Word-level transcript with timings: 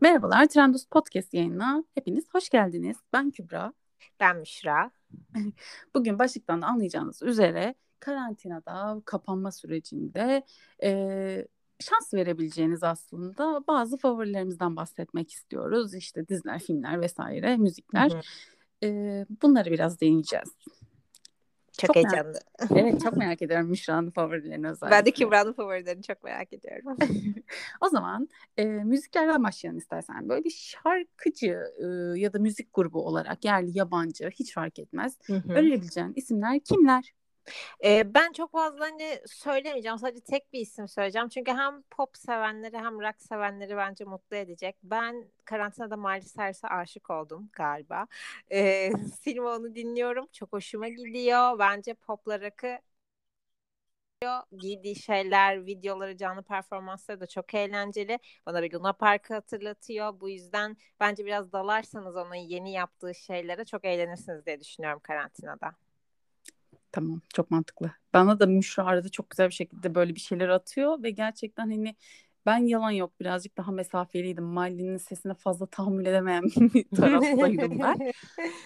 Merhabalar, 0.00 0.46
Trendus 0.46 0.86
Podcast 0.86 1.34
yayınına 1.34 1.84
hepiniz 1.94 2.24
hoş 2.32 2.48
geldiniz. 2.50 2.96
Ben 3.12 3.30
Kübra. 3.30 3.72
Ben 4.20 4.36
Müşra. 4.36 4.90
Bugün 5.94 6.18
başlıktan 6.18 6.62
da 6.62 6.66
anlayacağınız 6.66 7.22
üzere 7.22 7.74
karantinada, 8.00 9.02
kapanma 9.04 9.52
sürecinde 9.52 10.42
e, 10.82 11.46
şans 11.80 12.14
verebileceğiniz 12.14 12.82
aslında 12.82 13.64
bazı 13.68 13.96
favorilerimizden 13.96 14.76
bahsetmek 14.76 15.32
istiyoruz. 15.32 15.94
İşte 15.94 16.28
diziler, 16.28 16.58
filmler 16.58 17.00
vesaire, 17.00 17.56
müzikler. 17.56 18.10
Hı 18.10 18.16
hı. 18.16 18.20
E, 18.86 19.26
bunları 19.42 19.70
biraz 19.70 20.00
değineceğiz. 20.00 20.48
Çok, 21.78 21.86
çok 21.86 21.96
heyecanlı. 21.96 22.40
Merak, 22.70 22.70
evet 22.70 23.02
çok 23.02 23.16
merak 23.16 23.42
ediyorum 23.42 23.68
Müşra'nın 23.68 24.10
favorilerini 24.10 24.68
özellikle. 24.68 24.96
Ben 24.96 25.06
de 25.06 25.10
Kübra'nın 25.10 25.52
favorilerini 25.52 26.02
çok 26.02 26.24
merak 26.24 26.52
ediyorum. 26.52 26.96
o 27.80 27.88
zaman 27.88 28.28
e, 28.56 28.64
müziklerden 28.64 29.44
başlayalım 29.44 29.78
istersen. 29.78 30.28
Böyle 30.28 30.44
bir 30.44 30.50
şarkıcı 30.50 31.58
e, 31.78 31.86
ya 32.20 32.32
da 32.32 32.38
müzik 32.38 32.74
grubu 32.74 33.06
olarak 33.06 33.44
yerli 33.44 33.78
yabancı 33.78 34.30
hiç 34.30 34.54
fark 34.54 34.78
etmez. 34.78 35.18
Hı 35.26 35.36
hı. 35.36 35.52
Önerebileceğin 35.52 36.12
isimler 36.16 36.60
kimler? 36.60 37.14
Ee, 37.84 38.14
ben 38.14 38.32
çok 38.32 38.52
fazla 38.52 38.84
hani 38.84 39.20
söylemeyeceğim. 39.26 39.98
Sadece 39.98 40.20
tek 40.20 40.52
bir 40.52 40.60
isim 40.60 40.88
söyleyeceğim. 40.88 41.28
Çünkü 41.28 41.50
hem 41.52 41.82
pop 41.82 42.16
sevenleri 42.16 42.78
hem 42.78 43.00
rock 43.00 43.22
sevenleri 43.22 43.76
bence 43.76 44.04
mutlu 44.04 44.36
edecek. 44.36 44.76
Ben 44.82 45.24
karantinada 45.44 45.96
Miley 45.96 46.20
Cyrus'a 46.20 46.68
aşık 46.68 47.10
oldum 47.10 47.50
galiba. 47.52 48.06
Ee, 48.52 48.90
Silva 49.22 49.56
onu 49.56 49.74
dinliyorum. 49.74 50.26
Çok 50.32 50.52
hoşuma 50.52 50.88
gidiyor. 50.88 51.58
Bence 51.58 51.94
popla 51.94 52.40
rock'ı 52.40 52.78
giydiği 54.58 54.96
şeyler, 54.96 55.66
videoları, 55.66 56.16
canlı 56.16 56.42
performansları 56.42 57.20
da 57.20 57.26
çok 57.26 57.54
eğlenceli. 57.54 58.18
Bana 58.46 58.62
bir 58.62 58.72
Luna 58.72 58.92
Park'ı 58.92 59.34
hatırlatıyor. 59.34 60.20
Bu 60.20 60.30
yüzden 60.30 60.76
bence 61.00 61.26
biraz 61.26 61.52
dalarsanız 61.52 62.16
onun 62.16 62.34
yeni 62.34 62.72
yaptığı 62.72 63.14
şeylere 63.14 63.64
çok 63.64 63.84
eğlenirsiniz 63.84 64.46
diye 64.46 64.60
düşünüyorum 64.60 65.00
karantinada. 65.02 65.85
Tamam 66.96 67.20
çok 67.34 67.50
mantıklı. 67.50 67.90
Bana 68.14 68.40
da 68.40 68.46
Müşra 68.46 68.84
arada 68.84 69.08
çok 69.08 69.30
güzel 69.30 69.48
bir 69.48 69.54
şekilde 69.54 69.94
böyle 69.94 70.14
bir 70.14 70.20
şeyler 70.20 70.48
atıyor 70.48 71.02
ve 71.02 71.10
gerçekten 71.10 71.70
hani 71.70 71.96
ben 72.46 72.58
yalan 72.58 72.90
yok 72.90 73.20
birazcık 73.20 73.56
daha 73.56 73.72
mesafeliydim. 73.72 74.44
Miley'nin 74.44 74.96
sesine 74.96 75.34
fazla 75.34 75.66
tahammül 75.66 76.06
edemeyen 76.06 76.44
bir 76.56 76.84
taraftaydım 76.96 77.78
ben. 77.78 78.12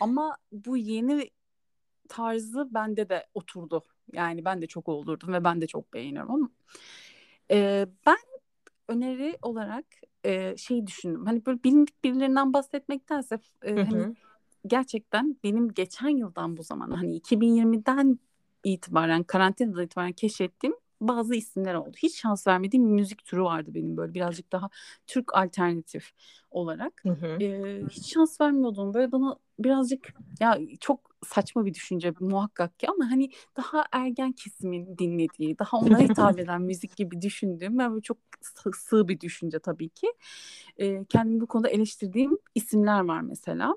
Ama 0.00 0.36
bu 0.52 0.76
yeni 0.76 1.30
tarzı 2.08 2.74
bende 2.74 3.08
de 3.08 3.26
oturdu. 3.34 3.84
Yani 4.12 4.44
ben 4.44 4.62
de 4.62 4.66
çok 4.66 4.88
olurdum 4.88 5.32
ve 5.32 5.44
ben 5.44 5.60
de 5.60 5.66
çok 5.66 5.94
beğeniyorum 5.94 6.30
ama 6.34 6.50
e, 7.50 7.86
ben 8.06 8.18
öneri 8.88 9.38
olarak 9.42 9.84
e, 10.24 10.56
şey 10.56 10.86
düşündüm. 10.86 11.26
Hani 11.26 11.46
böyle 11.46 11.62
bilindik 11.64 12.04
birilerinden 12.04 12.52
bahsetmektense 12.52 13.38
e, 13.62 13.74
hani 13.74 14.14
gerçekten 14.66 15.36
benim 15.44 15.68
geçen 15.74 16.08
yıldan 16.08 16.56
bu 16.56 16.62
zamana 16.62 16.98
hani 16.98 17.16
2020'den 17.16 18.18
itibaren 18.64 19.22
karantinadan 19.22 19.84
itibaren 19.84 20.12
keşfettiğim 20.12 20.74
bazı 21.00 21.34
isimler 21.34 21.74
oldu. 21.74 21.96
Hiç 22.02 22.20
şans 22.20 22.46
vermediğim 22.46 22.86
bir 22.86 22.92
müzik 22.92 23.24
türü 23.24 23.42
vardı 23.42 23.70
benim 23.74 23.96
böyle 23.96 24.14
birazcık 24.14 24.52
daha 24.52 24.70
Türk 25.06 25.34
alternatif 25.34 26.12
olarak. 26.50 27.04
Hı 27.04 27.08
hı. 27.08 27.42
Ee, 27.42 27.84
hiç 27.90 28.14
şans 28.14 28.40
vermiyordum. 28.40 28.94
Böyle 28.94 29.12
bana 29.12 29.36
birazcık 29.58 30.14
ya 30.40 30.58
çok 30.80 31.10
saçma 31.26 31.66
bir 31.66 31.74
düşünce 31.74 32.14
muhakkak 32.20 32.78
ki 32.78 32.88
ama 32.88 33.10
hani 33.10 33.30
daha 33.56 33.84
ergen 33.92 34.32
kesimin 34.32 34.98
dinlediği, 34.98 35.58
daha 35.58 35.76
onlara 35.76 35.98
hitap 36.08 36.38
eden 36.38 36.62
müzik 36.62 36.96
gibi 36.96 37.22
düşündüğüm 37.22 37.78
ben 37.78 37.90
böyle 37.90 38.02
çok 38.02 38.18
sığ 38.76 39.08
bir 39.08 39.20
düşünce 39.20 39.58
tabii 39.58 39.88
ki. 39.88 40.12
Ee, 40.78 41.04
kendimi 41.04 41.40
bu 41.40 41.46
konuda 41.46 41.68
eleştirdiğim 41.68 42.38
isimler 42.54 43.00
var 43.00 43.20
mesela. 43.20 43.76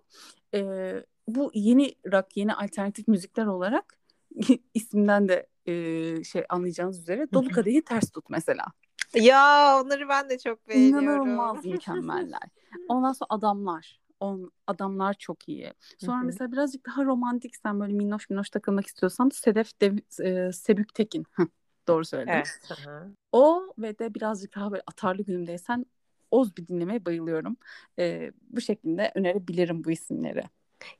Ee, 0.53 1.03
bu 1.27 1.51
yeni 1.53 1.95
rock, 2.11 2.37
yeni 2.37 2.53
alternatif 2.53 3.07
müzikler 3.07 3.45
olarak 3.45 3.97
isminden 4.73 5.29
de 5.29 5.47
e, 5.65 6.23
şey 6.23 6.45
anlayacağınız 6.49 6.99
üzere 6.99 7.27
Dolu 7.33 7.49
Kadehi 7.49 7.81
Ters 7.81 8.09
Tut 8.11 8.29
mesela. 8.29 8.65
Ya 9.13 9.81
onları 9.83 10.09
ben 10.09 10.29
de 10.29 10.37
çok 10.37 10.69
beğeniyorum. 10.69 11.03
İnanılmaz 11.03 11.65
mükemmeller. 11.65 12.49
Ondan 12.89 13.13
sonra 13.13 13.27
adamlar. 13.29 13.99
On, 14.19 14.51
adamlar 14.67 15.13
çok 15.13 15.49
iyi. 15.49 15.73
Sonra 15.97 16.17
Hı-hı. 16.17 16.25
mesela 16.25 16.51
birazcık 16.51 16.85
daha 16.85 17.05
romantiksen 17.05 17.79
böyle 17.79 17.93
minnoş 17.93 18.29
minnoş 18.29 18.49
takılmak 18.49 18.87
istiyorsan 18.87 19.29
Sedef 19.29 19.81
Dev, 19.81 19.97
e, 20.23 20.51
Sebük 20.51 20.93
Tekin. 20.93 21.25
Doğru 21.87 22.05
söyledim. 22.05 22.33
Evet. 22.33 22.59
O 23.31 23.73
ve 23.77 23.99
de 23.99 24.13
birazcık 24.13 24.55
daha 24.55 24.71
böyle 24.71 24.83
atarlı 24.87 25.23
günümdeysen 25.23 25.85
Oz 26.33 26.57
bir 26.57 26.67
dinlemeye 26.67 27.05
bayılıyorum. 27.05 27.57
E, 27.99 28.31
bu 28.49 28.61
şekilde 28.61 29.11
önerebilirim 29.15 29.83
bu 29.83 29.91
isimleri. 29.91 30.43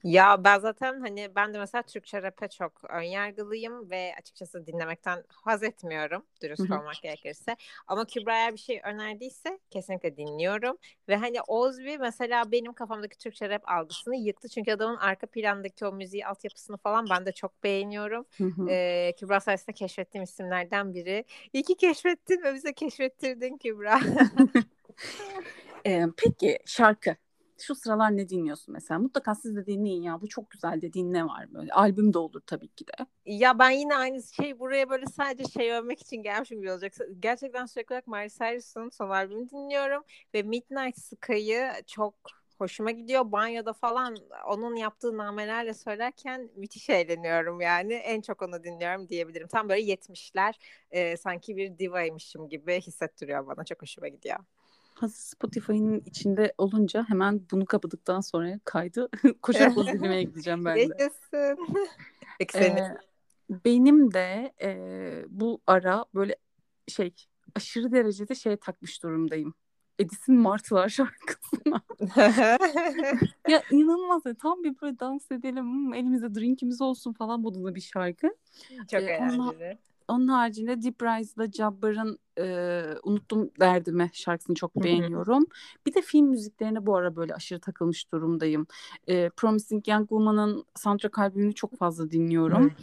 Ya 0.04 0.44
ben 0.44 0.60
zaten 0.60 1.00
hani 1.00 1.36
ben 1.36 1.54
de 1.54 1.60
mesela 1.60 1.82
Türkçe 1.82 2.22
rap'e 2.22 2.48
çok 2.48 2.84
önyargılıyım 2.90 3.90
ve 3.90 4.14
açıkçası 4.20 4.68
dinlemekten 4.68 5.24
haz 5.28 5.64
etmiyorum 5.64 6.26
dürüst 6.42 6.72
olmak 6.72 6.96
gerekirse. 7.02 7.56
Ama 7.88 8.06
Kübra'ya 8.06 8.54
bir 8.54 8.58
şey 8.58 8.82
önerdiyse 8.84 9.60
kesinlikle 9.70 10.18
dinliyorum. 10.18 10.78
Ve 11.10 11.16
hani 11.16 11.42
Ozbi 11.42 11.98
mesela 11.98 12.52
benim 12.52 12.74
kafamdaki 12.74 13.18
Türkçe 13.18 13.50
rap 13.50 13.70
algısını 13.70 14.16
yıktı. 14.16 14.50
Çünkü 14.50 14.72
adamın 14.72 14.98
arka 14.98 15.28
plandaki 15.28 15.86
o 15.86 15.92
müziği 15.94 16.28
altyapısını 16.28 16.78
falan 16.78 17.10
ben 17.10 17.26
de 17.26 17.32
çok 17.32 17.64
beğeniyorum. 17.64 18.26
Ee, 18.70 19.14
Kübra 19.20 19.40
sayesinde 19.40 19.74
keşfettiğim 19.74 20.24
isimlerden 20.24 20.94
biri. 20.94 21.26
İyi 21.54 21.64
ki 21.64 21.76
keşfettin 21.78 22.44
ve 22.44 22.54
bize 22.54 22.74
keşfettirdin 22.74 23.58
Kübra. 23.58 24.00
ee, 25.86 26.06
peki 26.18 26.59
şarkı 26.66 27.16
şu 27.64 27.76
sıralar 27.76 28.18
ne 28.18 28.30
dinliyorsun 28.30 28.74
mesela? 28.74 29.00
Mutlaka 29.00 29.36
siz 29.36 29.56
de 29.56 29.66
dinleyin 29.66 30.02
ya 30.04 30.22
bu 30.22 30.28
çok 30.28 30.52
güzel 30.52 30.81
dediğin 30.81 31.14
ne 31.14 31.26
var 31.26 31.54
böyle? 31.54 31.74
Albüm 31.74 32.14
de 32.14 32.18
olur 32.18 32.42
tabii 32.48 32.68
ki 32.68 32.86
de. 32.88 33.06
Ya 33.26 33.59
ben 33.59 33.70
yine 33.70 33.96
aynı 33.96 34.24
şey 34.24 34.59
buraya 34.59 34.90
böyle 34.90 35.06
sadece 35.06 35.52
şey 35.52 35.72
övmek 35.72 36.02
için 36.02 36.24
gelmişim 36.24 36.59
gibi 36.59 36.72
olacak. 36.72 36.94
Gerçekten 37.20 37.66
sürekli 37.66 37.94
olarak 37.94 38.08
Miley 38.08 38.30
Cyrus'ın 38.30 38.90
son 38.90 39.09
albümünü 39.09 39.50
dinliyorum 39.50 40.03
ve 40.34 40.44
Midnight 40.44 40.98
Sky'ı 40.98 41.72
çok 41.88 42.16
hoşuma 42.58 42.92
gidiyor. 42.92 43.32
Banyoda 43.32 43.74
falan 43.74 44.18
onun 44.48 44.76
yaptığı 44.76 45.18
namelerle 45.18 45.74
söylerken 45.74 46.50
müthiş 46.56 46.90
eğleniyorum 46.90 47.62
yani. 47.62 47.94
En 47.94 48.22
çok 48.22 48.42
onu 48.42 48.64
dinliyorum 48.64 49.09
diyebilirim. 49.09 49.48
Tam 49.48 49.70
böyle 49.70 49.82
70'ler 49.82 50.59
e, 50.92 51.18
sanki 51.18 51.58
bir 51.58 51.78
divaymışım 51.78 52.50
gibi 52.50 52.82
hissettiriyor 52.82 53.48
bana. 53.48 53.66
Çok 53.66 53.82
hoşuma 53.82 54.08
gidiyor 54.08 54.40
hazır 55.03 55.18
Spotify'ın 55.18 56.03
içinde 56.06 56.53
olunca 56.58 57.06
hemen 57.09 57.41
bunu 57.52 57.66
kapadıktan 57.66 58.22
sonra 58.22 58.59
kaydı 58.66 59.09
koşarak 59.41 59.78
o 59.78 59.88
dinlemeye 59.88 60.24
gideceğim 60.24 60.66
ben 60.66 60.75
de. 60.75 60.81
Yaşasın. 60.81 61.58
ee, 62.56 62.97
benim 63.66 64.14
de 64.14 64.53
e, 64.62 65.25
bu 65.30 65.62
ara 65.68 66.06
böyle 66.16 66.36
şey 66.88 67.14
aşırı 67.56 67.91
derecede 67.91 68.36
şey 68.36 68.58
takmış 68.58 69.03
durumdayım. 69.03 69.53
Edis'in 70.00 70.36
Martılar 70.36 70.90
şarkısına. 70.90 71.81
ya 73.50 73.64
inanılmaz. 73.72 74.24
Tam 74.41 74.64
bir 74.64 74.81
böyle 74.81 75.00
dans 75.00 75.31
edelim, 75.31 75.94
elimizde 75.94 76.35
drinkimiz 76.35 76.81
olsun 76.81 77.14
falan 77.14 77.41
modunda 77.41 77.75
bir 77.75 77.81
şarkı. 77.81 78.35
Çok 78.91 79.02
ee, 79.02 79.06
eğlenceli. 79.06 79.41
Onunla, 79.41 79.78
onun 80.13 80.28
haricinde 80.28 80.81
Deep 80.84 81.03
Rise'da 81.03 81.51
Jabbar'ın 81.51 82.19
e, 82.40 82.84
Unuttum 83.03 83.50
Derdimi 83.59 84.09
şarkısını 84.13 84.56
çok 84.56 84.75
beğeniyorum. 84.84 85.46
bir 85.85 85.94
de 85.94 86.01
film 86.01 86.28
müziklerine 86.28 86.85
bu 86.85 86.96
ara 86.96 87.16
böyle 87.16 87.35
aşırı 87.35 87.59
takılmış 87.59 88.12
durumdayım. 88.12 88.68
E, 89.07 89.29
Promising 89.29 89.88
Young 89.88 90.09
Woman'ın 90.09 90.66
soundtrack 90.75 91.19
albümünü 91.19 91.53
çok 91.53 91.78
fazla 91.78 92.12
dinliyorum. 92.12 92.73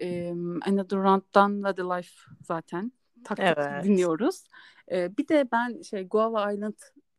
e, 0.00 0.30
Another 0.66 0.98
Round'dan 0.98 1.74
The 1.74 1.82
Life 1.82 2.14
zaten 2.42 2.92
tak 3.24 3.38
evet. 3.40 3.84
dinliyoruz. 3.84 4.44
E, 4.92 5.16
bir 5.16 5.28
de 5.28 5.48
ben 5.52 5.82
şey 5.82 6.08
Guava 6.08 6.52
Island 6.52 6.74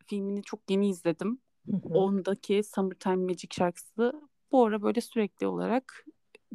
filmini 0.05 0.43
çok 0.43 0.59
yeni 0.69 0.89
izledim. 0.89 1.39
Ondaki 1.83 2.63
Summertime 2.63 3.15
Magic 3.15 3.47
şarkısı 3.51 4.21
bu 4.51 4.65
ara 4.65 4.81
böyle 4.81 5.01
sürekli 5.01 5.47
olarak 5.47 6.05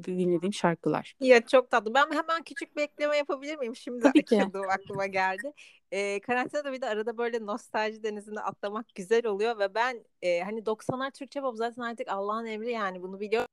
dinlediğim 0.05 0.55
şarkılar. 0.55 1.15
Ya 1.21 1.47
çok 1.47 1.71
tatlı. 1.71 1.95
Ben 1.95 2.11
hemen 2.13 2.43
küçük 2.43 2.77
bir 2.77 2.83
ekleme 2.83 3.17
yapabilir 3.17 3.57
miyim? 3.59 3.77
Şimdi 3.77 4.01
Tabii 4.01 4.19
açıldı 4.19 4.61
aklıma 4.71 5.07
geldi. 5.07 5.53
Ee, 5.91 6.21
karantinada 6.21 6.73
bir 6.73 6.81
de 6.81 6.87
arada 6.87 7.19
böyle 7.19 7.47
nostalji 7.47 8.03
denizinde 8.03 8.41
atlamak 8.41 8.87
güzel 8.95 9.27
oluyor 9.27 9.59
ve 9.59 9.75
ben 9.75 10.05
e, 10.23 10.41
hani 10.41 10.67
90'lar 10.67 11.11
Türkçe 11.11 11.41
pop 11.41 11.57
zaten 11.57 11.83
artık 11.83 12.09
Allah'ın 12.09 12.47
emri 12.47 12.73
yani 12.73 13.03
bunu 13.03 13.21
biliyorum. 13.21 13.49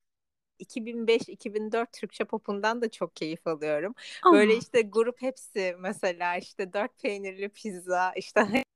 2005-2004 0.59 1.91
Türkçe 1.91 2.25
popundan 2.25 2.81
da 2.81 2.91
çok 2.91 3.15
keyif 3.15 3.47
alıyorum. 3.47 3.95
Ama. 4.23 4.37
Böyle 4.37 4.57
işte 4.57 4.81
grup 4.81 5.21
hepsi 5.21 5.75
mesela 5.79 6.37
işte 6.37 6.73
dört 6.73 7.01
peynirli 7.01 7.49
pizza 7.49 8.11
işte 8.15 8.41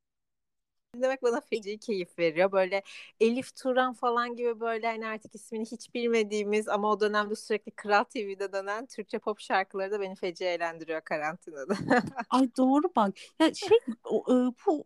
dinlemek 0.94 1.22
bana 1.22 1.40
feci 1.40 1.78
keyif 1.78 2.18
veriyor. 2.18 2.52
Böyle 2.52 2.82
Elif 3.20 3.56
Turan 3.56 3.92
falan 3.92 4.36
gibi 4.36 4.60
böyle 4.60 4.86
hani 4.86 5.06
artık 5.06 5.34
ismini 5.34 5.64
hiç 5.64 5.94
bilmediğimiz 5.94 6.68
ama 6.68 6.90
o 6.90 7.00
dönemde 7.00 7.36
sürekli 7.36 7.70
Kral 7.72 8.04
TV'de 8.04 8.52
dönen 8.52 8.86
Türkçe 8.86 9.18
pop 9.18 9.40
şarkıları 9.40 9.90
da 9.90 10.00
beni 10.00 10.14
feci 10.14 10.44
eğlendiriyor 10.44 11.00
karantinada. 11.00 11.74
Ay 12.30 12.48
doğru 12.56 12.86
bak. 12.96 13.14
Ya 13.40 13.54
şey 13.54 13.78
o, 14.04 14.24
e, 14.28 14.34
bu 14.66 14.84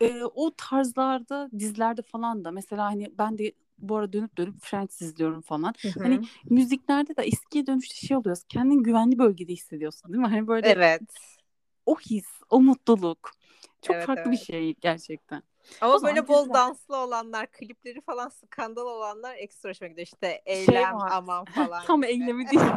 e, 0.00 0.24
o 0.24 0.50
tarzlarda 0.56 1.50
dizilerde 1.58 2.02
falan 2.02 2.44
da 2.44 2.50
mesela 2.50 2.84
hani 2.84 3.12
ben 3.18 3.38
de 3.38 3.52
bu 3.78 3.96
arada 3.96 4.12
dönüp 4.12 4.38
dönüp 4.38 4.54
Friends 4.60 5.02
izliyorum 5.02 5.40
falan. 5.40 5.74
Hı-hı. 5.82 6.02
Hani 6.02 6.20
müziklerde 6.50 7.16
de 7.16 7.22
eskiye 7.22 7.66
dönüşte 7.66 8.06
şey 8.06 8.16
oluyoruz. 8.16 8.42
Kendini 8.48 8.82
güvenli 8.82 9.18
bölgede 9.18 9.52
hissediyorsun 9.52 10.12
değil 10.12 10.22
mi? 10.22 10.28
Hani 10.28 10.46
böyle 10.46 10.68
Evet. 10.68 11.02
o 11.86 11.98
his, 12.00 12.26
o 12.50 12.60
mutluluk. 12.60 13.37
Çok 13.82 13.96
Evet, 13.96 14.06
farklı 14.06 14.22
evet. 14.22 14.32
bir 14.32 14.44
şey 14.44 14.74
gerçekten. 14.80 15.42
Ama 15.80 15.94
O 15.94 16.02
böyle 16.02 16.28
bol 16.28 16.44
diziler- 16.44 16.54
danslı 16.54 16.96
olanlar, 16.96 17.46
klipleri 17.52 18.00
falan 18.00 18.28
skandal 18.28 18.86
olanlar 18.86 19.34
ekstra 19.36 19.68
hoşuma 19.70 19.88
gidiyor. 19.88 20.06
İşte 20.06 20.42
Şey 20.46 20.54
eylem 20.56 20.94
var. 20.94 21.10
aman 21.12 21.44
falan. 21.54 21.84
tam 21.84 22.00
gibi. 22.02 22.10
eylemi 22.12 22.48
değil. 22.50 22.60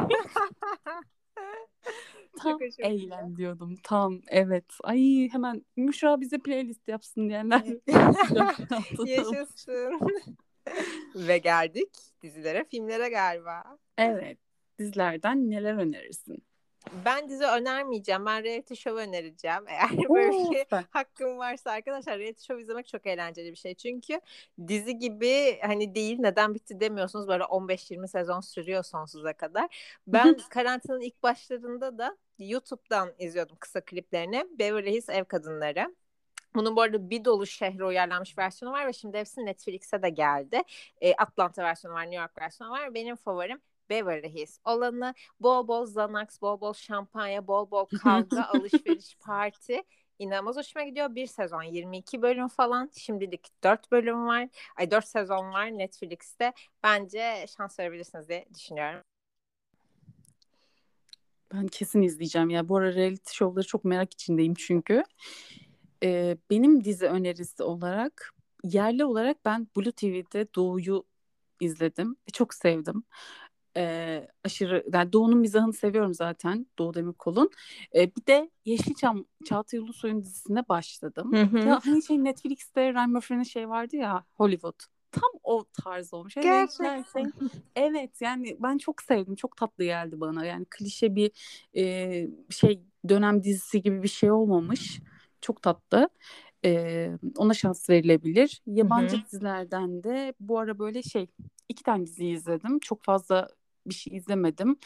Tam 2.42 2.58
eylem 2.78 3.36
diyordum. 3.36 3.76
Tam 3.82 4.20
evet. 4.28 4.64
Ay 4.84 5.28
hemen 5.32 5.64
Müşra 5.76 6.20
bize 6.20 6.38
playlist 6.38 6.88
yapsın 6.88 7.28
diyenler. 7.28 7.62
Yaşasın. 9.06 10.00
Ve 11.14 11.38
geldik 11.38 11.88
dizilere, 12.22 12.64
filmlere 12.64 13.08
galiba. 13.08 13.78
evet. 13.98 14.38
Dizilerden 14.78 15.50
neler 15.50 15.74
önerirsin? 15.74 16.44
Ben 17.04 17.28
dizi 17.28 17.44
önermeyeceğim. 17.44 18.26
Ben 18.26 18.44
reality 18.44 18.74
show 18.74 19.02
önereceğim. 19.02 19.64
Eğer 19.68 19.90
böyle 20.08 20.52
bir 20.52 20.58
süper. 20.58 20.84
hakkım 20.90 21.38
varsa 21.38 21.70
arkadaşlar 21.70 22.18
reality 22.18 22.44
show 22.44 22.62
izlemek 22.62 22.88
çok 22.88 23.06
eğlenceli 23.06 23.50
bir 23.50 23.56
şey. 23.56 23.74
Çünkü 23.74 24.20
dizi 24.68 24.98
gibi 24.98 25.58
hani 25.62 25.94
değil 25.94 26.16
neden 26.20 26.54
bitti 26.54 26.80
demiyorsunuz. 26.80 27.28
Böyle 27.28 27.44
15-20 27.44 28.08
sezon 28.08 28.40
sürüyor 28.40 28.82
sonsuza 28.82 29.32
kadar. 29.32 29.98
Ben 30.06 30.36
karantinanın 30.50 31.00
ilk 31.00 31.22
başlarında 31.22 31.98
da 31.98 32.16
YouTube'dan 32.38 33.12
izliyordum 33.18 33.56
kısa 33.60 33.80
kliplerini. 33.80 34.46
Beverly 34.58 34.92
Hills 34.92 35.08
Ev 35.08 35.24
Kadınları. 35.24 35.94
Bunun 36.54 36.76
bu 36.76 36.82
arada 36.82 37.10
bir 37.10 37.24
dolu 37.24 37.46
şehre 37.46 37.84
uyarlanmış 37.84 38.38
versiyonu 38.38 38.74
var 38.74 38.86
ve 38.86 38.92
şimdi 38.92 39.18
hepsi 39.18 39.46
Netflix'e 39.46 40.02
de 40.02 40.10
geldi. 40.10 40.62
E, 41.00 41.14
Atlanta 41.14 41.62
versiyonu 41.62 41.96
var, 41.96 42.02
New 42.02 42.16
York 42.16 42.38
versiyonu 42.38 42.72
var. 42.72 42.94
Benim 42.94 43.16
favorim 43.16 43.60
Beverly 43.92 44.34
Hills 44.34 44.58
olanı. 44.64 45.14
Bol 45.40 45.68
bol 45.68 45.86
Xanax, 45.86 46.42
bol 46.42 46.60
bol 46.60 46.72
şampanya, 46.72 47.46
bol 47.46 47.70
bol 47.70 47.84
kavga, 48.02 48.44
alışveriş, 48.44 49.16
parti. 49.20 49.82
İnanılmaz 50.18 50.56
hoşuma 50.56 50.84
gidiyor. 50.84 51.14
Bir 51.14 51.26
sezon 51.26 51.62
22 51.62 52.22
bölüm 52.22 52.48
falan. 52.48 52.90
Şimdilik 52.96 53.48
4 53.64 53.92
bölüm 53.92 54.26
var. 54.26 54.48
Ay 54.76 54.90
4 54.90 55.08
sezon 55.08 55.52
var 55.52 55.66
Netflix'te. 55.66 56.52
Bence 56.82 57.46
şans 57.56 57.78
verebilirsiniz 57.78 58.28
diye 58.28 58.46
düşünüyorum. 58.54 59.02
Ben 61.54 61.66
kesin 61.66 62.02
izleyeceğim 62.02 62.50
ya. 62.50 62.68
Bu 62.68 62.76
ara 62.76 62.94
reality 62.94 63.32
show'ları 63.32 63.66
çok 63.66 63.84
merak 63.84 64.12
içindeyim 64.12 64.54
çünkü. 64.54 65.04
Ee, 66.02 66.36
benim 66.50 66.84
dizi 66.84 67.06
önerisi 67.06 67.62
olarak 67.62 68.34
yerli 68.64 69.04
olarak 69.04 69.44
ben 69.44 69.68
Blue 69.76 69.92
TV'de 69.92 70.54
Doğu'yu 70.54 71.04
izledim. 71.60 72.16
Çok 72.32 72.54
sevdim. 72.54 73.04
Ee, 73.76 74.28
aşırı 74.44 74.84
yani 74.92 75.12
Doğu'nun 75.12 75.38
mizahını 75.38 75.72
seviyorum 75.72 76.14
zaten. 76.14 76.66
Doğu 76.78 76.94
Demirkol'un. 76.94 77.50
Ee, 77.94 78.16
bir 78.16 78.26
de 78.26 78.50
Yeşilçam 78.64 79.24
Çağatay 79.44 79.80
Ulusoy'un 79.80 80.22
dizisine 80.22 80.68
başladım. 80.68 81.32
Hı 81.32 81.42
hı. 81.42 81.68
Ya 81.68 81.80
hani 81.84 82.02
şey 82.02 82.24
Netflix'te 82.24 82.92
Ryan 82.92 83.10
Murphy'nin 83.10 83.42
şey 83.42 83.68
vardı 83.68 83.96
ya 83.96 84.24
Hollywood. 84.34 84.80
Tam 85.12 85.30
o 85.42 85.64
tarz 85.84 86.14
olmuş. 86.14 86.36
Yani 86.36 86.44
Gerçekten. 86.44 87.02
şey- 87.12 87.46
evet 87.76 88.20
yani 88.20 88.56
ben 88.60 88.78
çok 88.78 89.02
sevdim. 89.02 89.34
Çok 89.34 89.56
tatlı 89.56 89.84
geldi 89.84 90.20
bana. 90.20 90.44
Yani 90.44 90.66
klişe 90.70 91.14
bir 91.14 91.30
e, 91.76 92.28
şey 92.50 92.82
dönem 93.08 93.42
dizisi 93.42 93.82
gibi 93.82 94.02
bir 94.02 94.08
şey 94.08 94.30
olmamış. 94.30 95.00
Çok 95.40 95.62
tatlı. 95.62 96.08
E, 96.64 97.10
ona 97.36 97.54
şans 97.54 97.90
verilebilir. 97.90 98.62
Yabancı 98.66 99.16
Hı 99.16 99.20
hı. 99.20 99.24
dizilerden 99.24 100.02
de 100.04 100.34
bu 100.40 100.58
ara 100.58 100.78
böyle 100.78 101.02
şey 101.02 101.26
iki 101.68 101.82
tane 101.82 102.06
dizi 102.06 102.26
izledim. 102.28 102.78
Çok 102.78 103.04
fazla 103.04 103.48
bir 103.86 103.94
şey 103.94 104.16
izlemedim. 104.16 104.76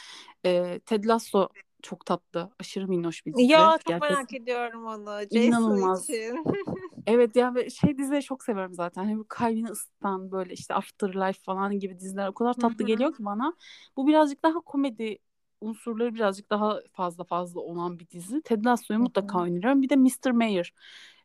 E, 0.44 0.80
Ted 0.86 1.04
Lasso 1.04 1.48
çok 1.82 2.06
tatlı. 2.06 2.50
Aşırı 2.60 2.88
minnoş 2.88 3.26
bir 3.26 3.34
dizi. 3.34 3.52
Ya 3.52 3.70
çok 3.78 3.86
Gerçekten- 3.86 4.12
merak 4.12 4.34
ediyorum 4.34 4.86
onu. 4.86 5.20
Jason 5.20 5.38
İnanılmaz. 5.40 6.04
için. 6.10 6.44
Evet 7.06 7.36
ya 7.36 7.54
ve 7.54 7.70
şey 7.70 7.98
dizileri 7.98 8.22
çok 8.22 8.44
seviyorum 8.44 8.74
zaten. 8.74 9.04
Hani 9.04 9.18
bu 9.18 9.24
kalbini 9.28 9.68
ısıtan 9.68 10.30
böyle 10.32 10.52
işte 10.54 10.74
Afterlife 10.74 11.42
falan 11.42 11.78
gibi 11.78 11.98
diziler 11.98 12.28
o 12.28 12.34
kadar 12.34 12.54
tatlı 12.54 12.84
hı. 12.84 12.86
geliyor 12.86 13.14
ki 13.16 13.24
bana. 13.24 13.54
Bu 13.96 14.06
birazcık 14.06 14.42
daha 14.42 14.60
komedi 14.60 15.18
unsurları 15.60 16.14
birazcık 16.14 16.50
daha 16.50 16.80
fazla 16.92 17.24
fazla 17.24 17.60
olan 17.60 17.98
bir 17.98 18.08
dizi. 18.08 18.42
Ted 18.42 18.64
Lasso'yu 18.64 19.00
mutlaka 19.00 19.42
öneriyorum. 19.44 19.82
Bir 19.82 19.88
de 19.88 19.96
Mr. 19.96 20.30
Mayor. 20.30 20.70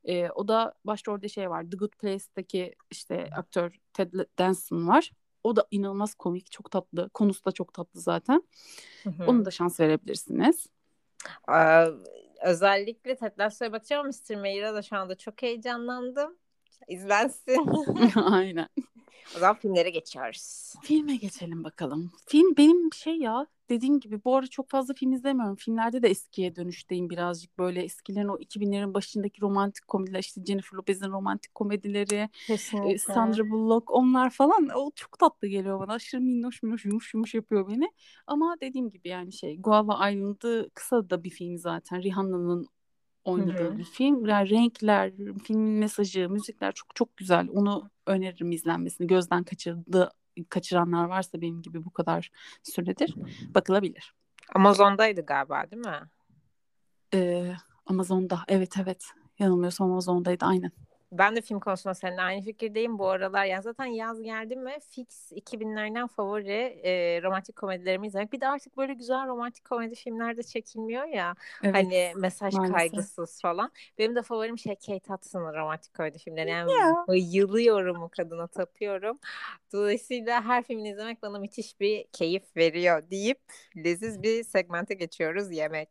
Ee, 0.03 0.29
o 0.29 0.47
da 0.47 0.73
başrolde 0.85 1.29
şey 1.29 1.50
var. 1.50 1.63
The 1.71 1.77
Good 1.77 1.94
Place'teki 2.01 2.75
işte 2.91 3.29
aktör 3.35 3.79
Ted 3.94 4.13
Danson 4.39 4.88
var. 4.88 5.12
O 5.43 5.55
da 5.55 5.67
inanılmaz 5.71 6.15
komik, 6.15 6.51
çok 6.51 6.71
tatlı. 6.71 7.09
Konusu 7.09 7.45
da 7.45 7.51
çok 7.51 7.73
tatlı 7.73 7.99
zaten. 7.99 8.43
Hı 9.03 9.09
hı. 9.09 9.23
Onu 9.27 9.45
da 9.45 9.51
şans 9.51 9.79
verebilirsiniz. 9.79 10.67
Aa, 11.47 11.88
özellikle 12.41 13.15
Ted 13.15 13.39
Lasso'ya 13.39 13.71
bakacağım 13.71 14.07
Mr. 14.07 14.35
Mayer'a 14.35 14.73
da 14.73 14.81
şu 14.81 14.95
anda 14.95 15.17
çok 15.17 15.41
heyecanlandım. 15.41 16.38
İzlensin. 16.88 17.67
Aynen. 18.15 18.67
O 19.36 19.39
zaman 19.39 19.56
filmlere 19.56 19.89
geçiyoruz. 19.89 20.74
Filme 20.81 21.16
geçelim 21.16 21.63
bakalım. 21.63 22.12
Film 22.28 22.57
benim 22.57 22.94
şey 22.94 23.18
ya 23.18 23.48
dediğim 23.72 24.00
gibi 24.00 24.24
bu 24.25 24.36
ara 24.36 24.48
çok 24.48 24.69
fazla 24.69 24.94
film 24.94 25.12
izlemiyorum. 25.13 25.56
Filmlerde 25.56 26.04
de 26.04 26.10
eskiye 26.10 26.56
dönüşteyim 26.56 27.10
birazcık 27.10 27.57
böyle 27.57 27.81
eskilerin 27.83 28.28
o 28.28 28.38
2000'lerin 28.38 28.94
başındaki 28.94 29.42
romantik 29.42 29.88
komediler 29.88 30.19
işte 30.19 30.45
Jennifer 30.45 30.78
Lopez'in 30.78 31.12
romantik 31.12 31.56
komedileri, 31.56 32.30
e, 32.89 32.98
Sandra 32.98 33.50
Bullock 33.50 33.92
onlar 33.92 34.30
falan 34.30 34.69
o 34.75 34.92
çok 34.95 35.19
tatlı 35.19 35.48
geliyor 35.48 35.80
bana. 35.80 35.94
Aşırı 35.94 36.22
minnoş 36.22 36.63
minnoş 36.63 36.86
yumuş 36.86 37.13
yumuş 37.13 37.33
yapıyor 37.33 37.69
beni. 37.69 37.92
Ama 38.28 38.56
dediğim 38.62 38.89
gibi 38.89 39.10
yani 39.10 39.33
şey 39.33 39.57
Guava 39.62 40.10
Island'ı 40.10 40.69
kısa 40.74 41.10
da 41.10 41.24
bir 41.24 41.30
film 41.30 41.57
zaten. 41.57 42.04
Rihanna'nın 42.04 42.68
oynadığı 43.25 43.77
bir 43.77 43.83
film. 43.83 44.25
Yani 44.25 44.50
renkler, 44.50 45.12
filmin 45.44 45.79
mesajı, 45.79 46.29
müzikler 46.29 46.71
çok 46.71 46.95
çok 46.95 47.18
güzel. 47.18 47.47
Onu 47.53 47.89
öneririm 48.07 48.51
izlenmesini. 48.51 49.07
Gözden 49.07 49.44
kaçırdı 49.44 50.12
kaçıranlar 50.50 51.06
varsa 51.06 51.41
benim 51.41 51.62
gibi 51.62 51.85
bu 51.85 51.91
kadar 51.91 52.31
süredir 52.63 53.15
bakılabilir. 53.56 54.13
Amazon'daydı 54.56 55.25
galiba 55.25 55.71
değil 55.71 55.85
mi? 55.85 56.09
Ee, 57.13 57.53
Amazon'da 57.85 58.39
evet 58.47 58.77
evet 58.83 59.06
yanılmıyorsam 59.39 59.91
Amazon'daydı 59.91 60.45
aynen. 60.45 60.71
Ben 61.11 61.35
de 61.35 61.41
film 61.41 61.59
konusunda 61.59 61.94
seninle 61.94 62.21
aynı 62.21 62.41
fikirdeyim 62.41 62.99
bu 62.99 63.07
aralar. 63.07 63.45
Yani 63.45 63.63
zaten 63.63 63.85
yaz 63.85 64.21
geldi 64.21 64.56
mi 64.56 64.77
fix 64.89 65.31
2000'lerden 65.31 66.07
favori 66.07 66.51
e, 66.83 67.21
romantik 67.23 67.56
komedilerimi 67.56 68.07
izlemek. 68.07 68.33
Bir 68.33 68.41
de 68.41 68.47
artık 68.47 68.77
böyle 68.77 68.94
güzel 68.94 69.27
romantik 69.27 69.65
komedi 69.65 69.95
filmler 69.95 70.37
de 70.37 70.44
çekilmiyor 70.44 71.03
ya. 71.06 71.35
Evet, 71.63 71.75
hani 71.75 72.13
mesaj 72.15 72.53
maalesef. 72.53 72.75
kaygısız 72.75 73.41
falan. 73.41 73.71
Benim 73.97 74.15
de 74.15 74.21
favorim 74.21 74.57
şey 74.57 74.75
Kate 74.75 75.13
Hudson'ın 75.13 75.53
romantik 75.53 75.94
komedi 75.94 76.19
filmleri. 76.19 76.49
Yani 76.49 76.71
Ya. 76.71 77.06
bayılıyorum 77.07 78.03
o 78.03 78.09
kadına 78.09 78.47
tapıyorum. 78.47 79.19
Dolayısıyla 79.73 80.44
her 80.45 80.63
filmini 80.63 80.89
izlemek 80.89 81.21
bana 81.21 81.39
müthiş 81.39 81.80
bir 81.80 82.06
keyif 82.13 82.44
veriyor 82.57 83.09
deyip 83.11 83.39
leziz 83.77 84.23
bir 84.23 84.44
segmente 84.44 84.94
geçiyoruz 84.94 85.51
yemek. 85.51 85.89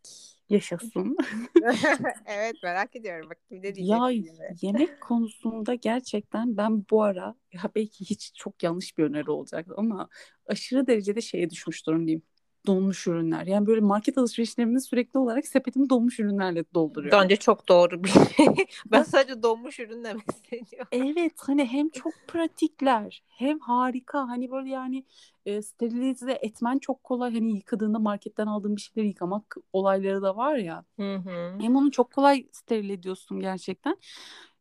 Yaşasın. 0.50 1.16
evet 2.26 2.62
merak 2.62 2.96
ediyorum. 2.96 3.30
Bak 3.30 3.38
ne 3.50 3.58
Ya 3.76 4.10
gibi. 4.12 4.56
yemek 4.62 5.00
konusunda 5.00 5.74
gerçekten 5.74 6.56
ben 6.56 6.84
bu 6.90 7.02
ara 7.02 7.34
ya 7.52 7.62
belki 7.74 8.04
hiç 8.10 8.32
çok 8.34 8.62
yanlış 8.62 8.98
bir 8.98 9.04
öneri 9.04 9.30
olacak 9.30 9.66
ama 9.76 10.08
aşırı 10.46 10.86
derecede 10.86 11.20
şeye 11.20 11.50
düşmüş 11.50 11.86
durumdayım. 11.86 12.22
Donmuş 12.66 13.06
ürünler. 13.06 13.46
Yani 13.46 13.66
böyle 13.66 13.80
market 13.80 14.18
alışverişlerimi 14.18 14.80
sürekli 14.80 15.18
olarak 15.18 15.46
sepetimi 15.46 15.90
donmuş 15.90 16.20
ürünlerle 16.20 16.64
dolduruyorum. 16.74 17.20
Bence 17.22 17.36
çok 17.36 17.68
doğru 17.68 18.04
bir 18.04 18.08
şey. 18.08 18.46
ben 18.92 19.02
sadece 19.02 19.42
donmuş 19.42 19.80
ürün 19.80 20.04
demek 20.04 20.30
istiyorum. 20.30 20.86
Evet 20.92 21.32
hani 21.36 21.64
hem 21.64 21.88
çok 21.90 22.12
pratikler 22.28 23.22
hem 23.28 23.58
harika 23.58 24.28
hani 24.28 24.50
böyle 24.50 24.68
yani 24.68 25.04
e, 25.46 25.62
sterilize 25.62 26.32
etmen 26.32 26.78
çok 26.78 27.04
kolay 27.04 27.32
hani 27.34 27.52
yıkadığında 27.56 27.98
marketten 27.98 28.46
aldığın 28.46 28.76
bir 28.76 28.80
şeyleri 28.80 29.08
yıkamak 29.08 29.56
olayları 29.72 30.22
da 30.22 30.36
var 30.36 30.56
ya 30.56 30.84
Hı 30.96 31.14
hı. 31.16 31.58
hem 31.60 31.76
onu 31.76 31.90
çok 31.90 32.10
kolay 32.12 32.46
steril 32.52 32.90
ediyorsun 32.90 33.40
gerçekten 33.40 33.96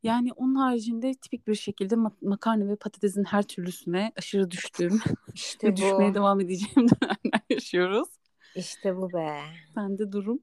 yani 0.03 0.33
onun 0.33 0.55
haricinde 0.55 1.13
tipik 1.13 1.47
bir 1.47 1.55
şekilde 1.55 1.95
ma- 1.95 2.11
makarna 2.21 2.67
ve 2.67 2.75
patatesin 2.75 3.23
her 3.23 3.43
türlüsüne 3.43 4.11
aşırı 4.17 4.51
düştüğüm 4.51 4.99
İşte 5.33 5.67
ve 5.67 5.71
bu. 5.71 5.75
düşmeye 5.75 6.13
devam 6.13 6.39
edeceğim 6.39 6.89
dönemler 7.01 7.38
yaşıyoruz. 7.55 8.09
İşte 8.55 8.97
bu 8.97 9.13
be. 9.13 9.41
Sende 9.75 10.11
durum 10.11 10.39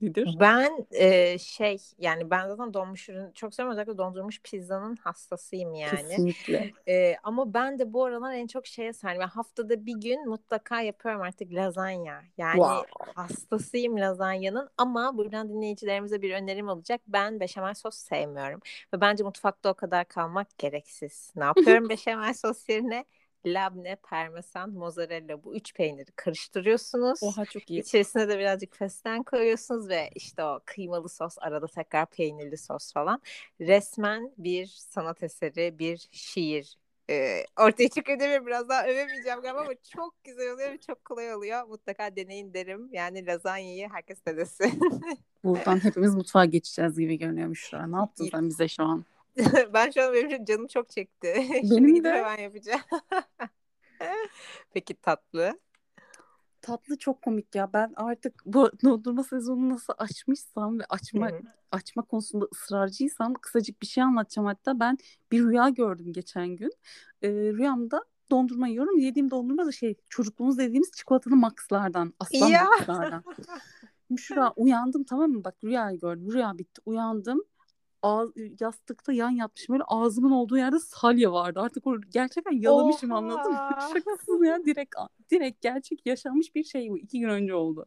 Nedir? 0.00 0.36
Ben 0.40 0.86
e, 0.90 1.38
şey 1.38 1.78
yani 1.98 2.30
ben 2.30 2.48
zaten 2.48 2.74
donmuş 2.74 3.08
ürün 3.08 3.32
çok 3.32 3.54
seviyorum 3.54 3.72
özellikle 3.72 3.98
dondurmuş 3.98 4.42
pizzanın 4.42 4.96
hastasıyım 4.96 5.74
yani. 5.74 5.96
Kesinlikle. 5.96 6.70
E, 6.88 7.16
ama 7.22 7.54
ben 7.54 7.78
de 7.78 7.92
bu 7.92 8.04
aralar 8.04 8.34
en 8.34 8.46
çok 8.46 8.66
şeye 8.66 8.92
sardım. 8.92 9.20
Yani 9.20 9.30
haftada 9.30 9.86
bir 9.86 9.94
gün 9.94 10.28
mutlaka 10.28 10.80
yapıyorum 10.80 11.20
artık 11.22 11.52
lazanya. 11.52 12.22
Yani 12.38 12.56
Wow. 12.56 13.12
hastasıyım 13.14 13.96
lazanyanın 13.96 14.70
ama 14.78 15.18
buradan 15.18 15.48
dinleyicilerimize 15.48 16.22
bir 16.22 16.34
önerim 16.34 16.68
olacak. 16.68 17.00
Ben 17.08 17.40
beşamel 17.40 17.74
sos 17.74 17.96
sevmiyorum 17.96 18.60
ve 18.94 19.00
bence 19.00 19.24
mutfakta 19.24 19.70
o 19.70 19.74
kadar 19.74 20.08
kalmak 20.08 20.58
gereksiz. 20.58 21.32
Ne 21.36 21.44
yapıyorum 21.44 21.88
beşamel 21.88 22.34
sos 22.34 22.68
yerine? 22.68 23.04
Labne, 23.46 23.96
parmesan, 23.96 24.70
mozzarella 24.70 25.44
bu 25.44 25.56
üç 25.56 25.74
peyniri 25.74 26.12
karıştırıyorsunuz. 26.16 27.22
Oha 27.22 27.44
çok 27.44 27.70
iyi. 27.70 27.80
İçerisine 27.80 28.28
de 28.28 28.38
birazcık 28.38 28.76
fesleğen 28.76 29.22
koyuyorsunuz 29.22 29.88
ve 29.88 30.10
işte 30.14 30.44
o 30.44 30.60
kıymalı 30.64 31.08
sos 31.08 31.36
arada 31.40 31.66
tekrar 31.66 32.06
peynirli 32.06 32.56
sos 32.56 32.92
falan. 32.92 33.22
Resmen 33.60 34.32
bir 34.38 34.66
sanat 34.66 35.22
eseri, 35.22 35.78
bir 35.78 36.08
şiir 36.12 36.76
e, 37.10 37.44
ortaya 37.56 37.88
çıkıyor 37.88 38.20
değil 38.20 38.40
mi? 38.40 38.46
Biraz 38.46 38.68
daha 38.68 38.84
övemeyeceğim 38.84 39.40
galiba 39.40 39.60
ama 39.60 39.72
çok 39.94 40.24
güzel 40.24 40.52
oluyor 40.52 40.72
ve 40.72 40.78
çok 40.78 41.04
kolay 41.04 41.34
oluyor. 41.34 41.66
Mutlaka 41.66 42.16
deneyin 42.16 42.54
derim. 42.54 42.88
Yani 42.92 43.26
lazanyayı 43.26 43.88
herkes 43.88 44.26
denesin. 44.26 44.80
Buradan 45.44 45.84
hepimiz 45.84 46.14
mutfağa 46.14 46.44
geçeceğiz 46.44 46.98
gibi 46.98 47.18
görünüyor 47.18 47.48
Müşra. 47.48 47.86
Ne 47.86 47.96
yaptın 47.96 48.28
sen 48.30 48.48
bize 48.48 48.68
şu 48.68 48.82
an? 48.82 49.04
ben 49.74 49.90
şu 49.90 50.02
an 50.02 50.14
benim 50.14 50.44
canım 50.44 50.66
çok 50.66 50.90
çekti. 50.90 51.34
Şimdi 51.60 51.70
Benim 51.70 51.94
gidip 51.94 52.04
de. 52.04 52.12
hemen 52.12 52.38
yapacağım. 52.38 52.80
Peki 54.72 54.94
tatlı? 54.94 55.60
Tatlı 56.62 56.98
çok 56.98 57.22
komik 57.22 57.54
ya. 57.54 57.72
Ben 57.72 57.92
artık 57.96 58.34
bu 58.46 58.70
dondurma 58.84 59.24
sezonunu 59.24 59.68
nasıl 59.74 59.92
açmışsam 59.98 60.78
ve 60.78 60.84
açma 60.88 61.28
Hı 61.30 61.34
hı. 61.34 61.40
açma 61.72 62.02
konusunda 62.02 62.46
ısrarcıysam 62.52 63.34
kısacık 63.34 63.82
bir 63.82 63.86
şey 63.86 64.04
anlatacağım 64.04 64.46
hatta. 64.46 64.80
Ben 64.80 64.98
bir 65.32 65.42
rüya 65.44 65.68
gördüm 65.68 66.12
geçen 66.12 66.48
gün. 66.48 66.72
Ee, 67.22 67.28
rüyamda 67.30 68.04
dondurma 68.30 68.68
yiyorum. 68.68 68.98
Yediğim 68.98 69.30
dondurma 69.30 69.66
da 69.66 69.72
şey 69.72 69.94
çocukluğumuz 70.08 70.58
dediğimiz 70.58 70.90
çikolatalı 70.92 71.36
Max'lardan. 71.36 72.14
Aslan 72.20 72.48
Ya. 72.48 72.64
Max'lardan. 72.64 73.24
Müşra 74.10 74.52
uyandım 74.56 75.04
tamam 75.04 75.30
mı? 75.30 75.44
Bak 75.44 75.54
rüyayı 75.64 75.98
gördüm. 76.00 76.32
Rüya 76.32 76.58
bitti. 76.58 76.80
Uyandım. 76.86 77.44
Ağız, 78.02 78.32
yastıkta 78.60 79.12
yan 79.12 79.30
yatmışım 79.30 79.72
böyle 79.72 79.84
ağzımın 79.86 80.30
olduğu 80.30 80.56
yerde 80.56 80.78
salya 80.78 81.32
vardı. 81.32 81.60
Artık 81.60 81.86
o 81.86 82.00
gerçekten 82.00 82.52
yalamışım 82.52 83.12
anladın 83.12 83.52
mı? 83.52 83.58
Oha. 83.58 83.88
Şakasız 83.94 84.46
ya 84.46 84.64
direkt 84.64 84.94
direkt 85.30 85.60
gerçek 85.60 86.06
yaşanmış 86.06 86.54
bir 86.54 86.64
şey 86.64 86.90
bu. 86.90 86.98
İki 86.98 87.20
gün 87.20 87.28
önce 87.28 87.54
oldu. 87.54 87.86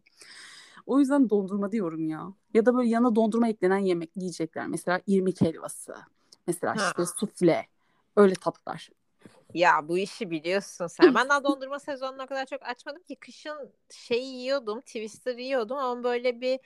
O 0.85 0.99
yüzden 0.99 1.29
dondurma 1.29 1.71
diyorum 1.71 2.09
ya. 2.09 2.33
Ya 2.53 2.65
da 2.65 2.75
böyle 2.75 2.89
yana 2.89 3.15
dondurma 3.15 3.47
eklenen 3.47 3.77
yemek 3.77 4.11
yiyecekler. 4.15 4.67
Mesela 4.67 5.01
irmik 5.07 5.41
helvası. 5.41 5.95
Mesela 6.47 6.75
Ha. 6.75 6.87
işte 6.87 7.05
sufle. 7.19 7.67
Öyle 8.15 8.33
tatlar. 8.33 8.89
Ya 9.53 9.87
bu 9.87 9.97
işi 9.97 10.31
biliyorsun 10.31 10.87
sen. 10.87 11.15
Ben 11.15 11.29
daha 11.29 11.43
dondurma 11.43 11.79
sezonunu 11.79 12.23
o 12.23 12.27
kadar 12.27 12.45
çok 12.45 12.63
açmadım 12.63 13.03
ki 13.03 13.15
kışın 13.15 13.73
şey 13.89 14.23
yiyordum, 14.25 14.81
Twister 14.81 15.37
yiyordum 15.37 15.77
ama 15.77 16.03
böyle 16.03 16.41
bir 16.41 16.59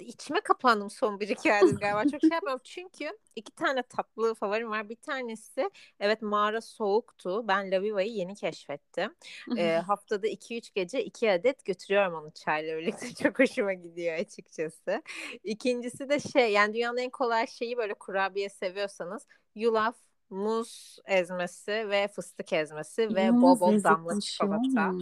içime 0.00 0.40
kapandım 0.40 0.90
son 0.90 1.20
bir 1.20 1.28
iki 1.28 1.52
aydır 1.52 1.76
galiba. 1.80 2.04
Çok 2.04 2.20
şey 2.20 2.30
yapmıyorum 2.30 2.60
çünkü 2.64 3.18
iki 3.36 3.52
tane 3.52 3.82
tatlı 3.82 4.34
favorim 4.34 4.70
var. 4.70 4.88
Bir 4.88 4.96
tanesi 4.96 5.70
evet 6.00 6.22
mağara 6.22 6.60
soğuktu. 6.60 7.48
Ben 7.48 7.70
Laviva'yı 7.70 8.12
yeni 8.12 8.34
keşfettim. 8.34 9.14
Ee, 9.56 9.76
haftada 9.76 10.26
2-3 10.26 10.74
gece 10.74 11.04
2 11.04 11.30
adet 11.30 11.64
götürüyorum 11.64 12.14
onu 12.14 12.30
çayla 12.30 12.78
birlikte. 12.78 13.14
Çok 13.22 13.38
hoşuma 13.38 13.72
gidiyor 13.72 14.14
açıkçası. 14.18 15.02
İkincisi 15.44 16.08
de 16.08 16.20
şey 16.20 16.52
yani 16.52 16.74
dünyanın 16.74 16.98
en 16.98 17.10
kolay 17.10 17.46
şeyi 17.46 17.76
böyle 17.76 17.94
kurabiye 17.94 18.48
seviyorsanız 18.48 19.26
yulaf, 19.54 19.96
muz 20.30 20.98
ezmesi 21.06 21.72
ve 21.90 22.08
fıstık 22.08 22.52
ezmesi 22.52 23.14
ve 23.14 23.32
bol 23.32 23.60
bol 23.60 23.84
damla 23.84 24.12
şey 24.12 24.20
çikolata. 24.20 24.92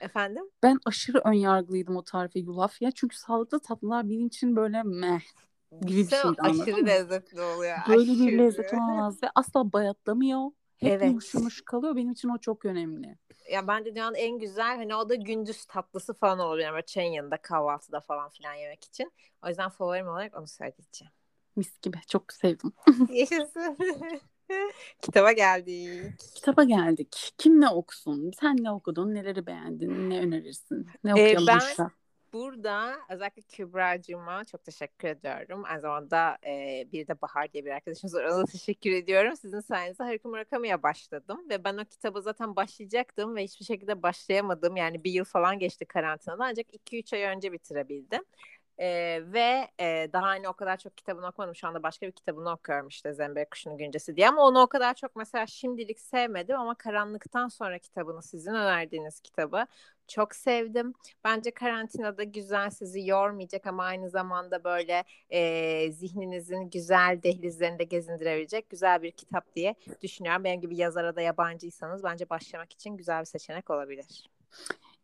Efendim? 0.00 0.44
Ben 0.62 0.78
aşırı 0.84 1.18
önyargılıydım 1.18 1.96
o 1.96 2.04
tarife 2.04 2.38
yulaf 2.38 2.82
ya. 2.82 2.90
Çünkü 2.90 3.16
sağlıklı 3.16 3.60
tatlılar 3.60 4.08
benim 4.08 4.26
için 4.26 4.56
böyle 4.56 4.82
meh 4.82 5.20
gibi 5.86 6.06
bir 6.10 6.24
anladın 6.24 6.60
aşırı 6.60 6.86
lezzetli 6.86 7.40
oluyor. 7.40 7.78
Böyle 7.88 8.12
bir 8.12 8.26
aşırı. 8.26 8.38
lezzet 8.38 8.72
olamaz 8.74 9.22
ve 9.22 9.26
asla 9.34 9.72
bayatlamıyor. 9.72 10.50
Hep 10.76 10.92
Evet. 10.92 11.04
yumuş 11.06 11.34
yumuş 11.34 11.62
kalıyor. 11.64 11.96
Benim 11.96 12.12
için 12.12 12.28
o 12.28 12.38
çok 12.38 12.64
önemli. 12.64 13.16
Ya 13.50 13.68
bence 13.68 13.90
dünyanın 13.90 14.14
en 14.14 14.38
güzel 14.38 14.76
hani 14.76 14.94
o 14.94 15.08
da 15.08 15.14
gündüz 15.14 15.64
tatlısı 15.64 16.14
falan. 16.14 16.58
Yani 16.58 16.72
böyle 16.72 16.86
çayın 16.86 17.12
yanında 17.12 17.36
kahvaltıda 17.36 18.00
falan 18.00 18.28
filan 18.28 18.54
yemek 18.54 18.84
için. 18.84 19.12
O 19.44 19.48
yüzden 19.48 19.68
favorim 19.68 20.08
olarak 20.08 20.36
onu 20.36 20.46
söyleyeceğim. 20.46 21.12
Mis 21.56 21.80
gibi. 21.80 21.96
Çok 22.08 22.32
sevdim. 22.32 22.72
Yaşasın. 23.10 23.76
Kitaba 25.02 25.32
geldik. 25.32 26.12
Kitaba 26.34 26.64
geldik. 26.64 27.32
Kim 27.38 27.60
ne 27.60 27.68
okusun? 27.68 28.30
Sen 28.40 28.56
ne 28.60 28.70
okudun? 28.70 29.14
Neleri 29.14 29.46
beğendin? 29.46 30.10
Ne 30.10 30.20
önerirsin? 30.20 30.86
Ne 31.04 31.10
Ee, 31.10 31.12
okuyalım 31.12 31.46
ben- 31.46 31.54
Müşra? 31.56 31.90
Burada 32.32 32.98
özellikle 33.10 33.42
Kübra'cığıma 33.42 34.44
çok 34.44 34.64
teşekkür 34.64 35.08
ediyorum. 35.08 35.62
Aynı 35.66 35.80
zamanda 35.80 36.38
e, 36.46 36.84
bir 36.92 37.06
de 37.06 37.20
Bahar 37.22 37.52
diye 37.52 37.64
bir 37.64 37.70
arkadaşımız 37.70 38.14
var. 38.14 38.24
Ona 38.24 38.38
da 38.38 38.44
teşekkür 38.44 38.92
ediyorum. 38.92 39.36
Sizin 39.36 39.60
sayenizde 39.60 40.04
Haruki 40.04 40.28
Murakami'ye 40.28 40.82
başladım. 40.82 41.38
Ve 41.50 41.64
ben 41.64 41.76
o 41.76 41.84
kitaba 41.84 42.20
zaten 42.20 42.56
başlayacaktım 42.56 43.36
ve 43.36 43.44
hiçbir 43.44 43.64
şekilde 43.64 44.02
başlayamadım. 44.02 44.76
Yani 44.76 45.04
bir 45.04 45.10
yıl 45.12 45.24
falan 45.24 45.58
geçti 45.58 45.84
karantinada. 45.84 46.44
Ancak 46.44 46.66
2-3 46.74 47.12
ay 47.12 47.22
önce 47.22 47.52
bitirebildim. 47.52 48.22
Ee, 48.80 49.20
ve 49.32 49.68
e, 49.80 50.08
daha 50.12 50.26
hani 50.26 50.48
o 50.48 50.52
kadar 50.52 50.76
çok 50.76 50.96
kitabını 50.96 51.26
okumadım. 51.26 51.54
Şu 51.54 51.68
anda 51.68 51.82
başka 51.82 52.06
bir 52.06 52.12
kitabını 52.12 52.52
okuyorum 52.52 52.88
işte 52.88 53.14
Zemberek 53.14 53.50
Kuşu'nun 53.50 53.78
Güncesi 53.78 54.16
diye. 54.16 54.28
Ama 54.28 54.46
onu 54.46 54.60
o 54.60 54.66
kadar 54.66 54.94
çok 54.94 55.16
mesela 55.16 55.46
şimdilik 55.46 56.00
sevmedim. 56.00 56.56
Ama 56.56 56.74
Karanlıktan 56.74 57.48
sonra 57.48 57.78
kitabını 57.78 58.22
sizin 58.22 58.54
önerdiğiniz 58.54 59.20
kitabı 59.20 59.66
çok 60.08 60.34
sevdim. 60.34 60.94
Bence 61.24 61.50
karantinada 61.50 62.22
güzel 62.24 62.70
sizi 62.70 63.06
yormayacak 63.08 63.66
ama 63.66 63.84
aynı 63.84 64.10
zamanda 64.10 64.64
böyle 64.64 65.04
e, 65.30 65.92
zihninizin 65.92 66.70
güzel 66.70 67.22
dehlizlerinde 67.22 67.84
gezindirebilecek 67.84 68.70
güzel 68.70 69.02
bir 69.02 69.10
kitap 69.10 69.54
diye 69.56 69.74
düşünüyorum. 70.02 70.44
Benim 70.44 70.60
gibi 70.60 70.76
yazara 70.76 71.16
da 71.16 71.20
yabancıysanız 71.20 72.04
bence 72.04 72.30
başlamak 72.30 72.72
için 72.72 72.96
güzel 72.96 73.20
bir 73.20 73.24
seçenek 73.24 73.70
olabilir. 73.70 74.28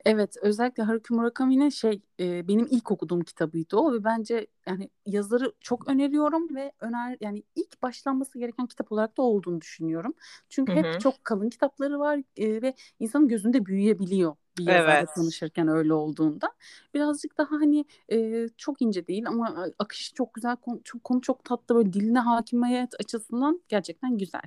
Evet, 0.04 0.36
özellikle 0.42 0.82
Haruki 0.82 1.14
Murakami'nin 1.14 1.68
şey 1.68 2.02
e, 2.20 2.48
benim 2.48 2.66
ilk 2.70 2.90
okuduğum 2.90 3.20
kitabıydı 3.20 3.76
o 3.76 3.92
ve 3.92 4.04
bence 4.04 4.46
yani 4.66 4.90
yazarı 5.06 5.52
çok 5.60 5.88
öneriyorum 5.88 6.54
ve 6.54 6.72
öner 6.80 7.16
yani 7.20 7.42
ilk 7.56 7.82
başlanması 7.82 8.38
gereken 8.38 8.66
kitap 8.66 8.92
olarak 8.92 9.16
da 9.16 9.22
olduğunu 9.22 9.60
düşünüyorum. 9.60 10.14
Çünkü 10.48 10.72
Hı 10.72 10.72
hep 10.72 10.98
çok 10.98 11.24
kalın 11.24 11.50
kitapları 11.50 11.98
var 11.98 12.20
e, 12.36 12.62
ve 12.62 12.74
insanın 13.00 13.28
gözünde 13.28 13.66
büyüyebiliyor 13.66 14.36
bir 14.58 14.64
yazarla 14.64 15.06
Evet. 15.06 15.08
tanışırken 15.16 15.68
öyle 15.68 15.94
olduğunda. 15.94 16.52
Birazcık 16.94 17.38
daha 17.38 17.50
hani 17.50 17.84
e, 18.12 18.48
çok 18.56 18.82
ince 18.82 19.06
değil 19.06 19.28
ama 19.28 19.66
akışı 19.78 20.14
çok 20.14 20.34
güzel, 20.34 20.56
konu 20.56 20.80
çok, 20.84 21.04
konu 21.04 21.20
çok 21.20 21.44
tatlı 21.44 21.74
böyle 21.74 21.92
diline 21.92 22.18
hakimiyet 22.18 22.94
açısından 23.00 23.62
gerçekten 23.68 24.18
güzel. 24.18 24.42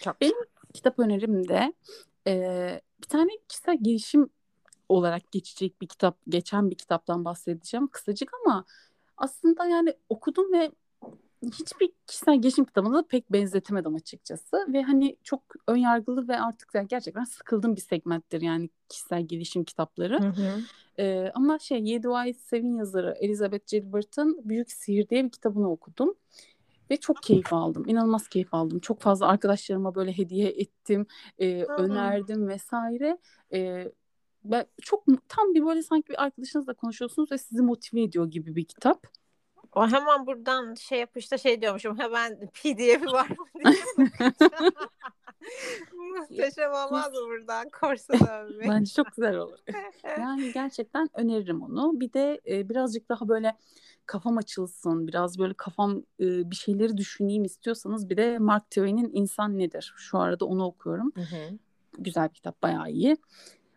Çok 0.00 0.16
Benim 0.20 0.36
kitap 0.74 0.98
önerim 0.98 1.48
de 1.48 1.72
e, 2.26 2.80
bir 3.02 3.08
tane 3.08 3.30
kişisel 3.48 3.78
gelişim 3.82 4.30
olarak 4.92 5.32
geçecek 5.32 5.80
bir 5.80 5.86
kitap, 5.86 6.18
geçen 6.28 6.70
bir 6.70 6.74
kitaptan 6.74 7.24
bahsedeceğim 7.24 7.86
kısacık 7.86 8.30
ama 8.44 8.64
aslında 9.16 9.66
yani 9.66 9.94
okudum 10.08 10.52
ve 10.52 10.70
hiçbir 11.42 11.92
kişisel 12.06 12.42
gelişim 12.42 12.64
kitabına 12.64 12.94
da 12.94 13.06
pek 13.06 13.32
benzetemedim 13.32 13.94
açıkçası 13.94 14.66
ve 14.68 14.82
hani 14.82 15.16
çok 15.24 15.42
önyargılı 15.68 16.28
ve 16.28 16.40
artık 16.40 16.74
yani 16.74 16.88
gerçekten 16.88 17.24
sıkıldığım 17.24 17.76
bir 17.76 17.80
segmenttir 17.80 18.40
yani 18.40 18.70
kişisel 18.88 19.22
gelişim 19.22 19.64
kitapları. 19.64 20.22
Hı 20.22 20.28
hı. 20.28 20.60
Ee, 20.98 21.30
ama 21.34 21.58
şey 21.58 21.84
Yedi 21.84 22.08
Ay 22.08 22.32
Sevin 22.32 22.76
yazarı 22.76 23.16
Elizabeth 23.20 23.66
Gilbert'ın 23.66 24.40
Büyük 24.44 24.72
Sihir 24.72 25.08
diye 25.08 25.24
bir 25.24 25.30
kitabını 25.30 25.70
okudum. 25.70 26.14
Ve 26.90 26.96
çok 26.96 27.22
keyif 27.22 27.52
aldım. 27.52 27.84
İnanılmaz 27.86 28.28
keyif 28.28 28.54
aldım. 28.54 28.78
Çok 28.78 29.00
fazla 29.00 29.26
arkadaşlarıma 29.26 29.94
böyle 29.94 30.18
hediye 30.18 30.48
ettim, 30.48 31.06
e, 31.38 31.64
önerdim 31.64 32.48
vesaire. 32.48 33.18
E, 33.52 33.92
ben 34.44 34.66
çok 34.82 35.04
tam 35.28 35.54
bir 35.54 35.66
böyle 35.66 35.82
sanki 35.82 36.08
bir 36.08 36.22
arkadaşınızla 36.22 36.74
konuşuyorsunuz 36.74 37.32
ve 37.32 37.38
sizi 37.38 37.62
motive 37.62 38.02
ediyor 38.02 38.30
gibi 38.30 38.56
bir 38.56 38.64
kitap. 38.64 39.06
O 39.74 39.86
hemen 39.86 40.26
buradan 40.26 40.74
şey 40.74 41.00
yapışta 41.00 41.38
şey 41.38 41.60
diyormuşum 41.60 41.98
hemen 41.98 42.46
PDF'i 42.54 43.06
var 43.06 43.28
mı 43.30 43.46
diye. 43.64 43.74
Muhteşem 46.18 46.70
olmaz 46.70 47.12
mı 47.12 47.20
buradan 47.26 47.68
korsa 47.80 48.12
dönmek? 48.12 48.68
Bence 48.68 48.92
çok 48.94 49.06
güzel 49.16 49.36
olur. 49.36 49.58
Yani 50.04 50.52
gerçekten 50.52 51.08
öneririm 51.14 51.62
onu. 51.62 52.00
Bir 52.00 52.12
de 52.12 52.40
e, 52.48 52.68
birazcık 52.68 53.08
daha 53.08 53.28
böyle 53.28 53.56
kafam 54.06 54.38
açılsın, 54.38 55.08
biraz 55.08 55.38
böyle 55.38 55.54
kafam 55.54 56.02
e, 56.20 56.50
bir 56.50 56.56
şeyleri 56.56 56.96
düşüneyim 56.96 57.44
istiyorsanız 57.44 58.10
bir 58.10 58.16
de 58.16 58.38
Mark 58.38 58.70
Twain'in 58.70 59.10
İnsan 59.12 59.58
Nedir? 59.58 59.94
Şu 59.96 60.18
arada 60.18 60.44
onu 60.44 60.64
okuyorum. 60.64 61.12
Hı 61.14 61.20
hı. 61.20 61.58
Güzel 61.98 62.28
bir 62.28 62.34
kitap, 62.34 62.62
bayağı 62.62 62.90
iyi. 62.90 63.16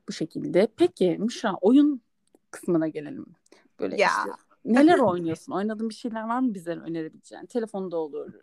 Bu 0.09 0.13
şekilde. 0.13 0.67
Peki 0.77 1.17
Müşra 1.19 1.53
oyun 1.61 2.01
kısmına 2.51 2.87
gelelim. 2.87 3.25
Böyle 3.79 3.95
Ya. 3.95 4.07
işte 4.07 4.31
Neler 4.65 4.99
oynuyorsun? 4.99 5.53
Oynadığın 5.53 5.89
bir 5.89 5.93
şeyler 5.93 6.23
var 6.23 6.39
mı 6.39 6.53
bize 6.53 6.71
önerebileceğin? 6.71 7.45
Telefonda 7.45 7.97
olur, 7.97 8.33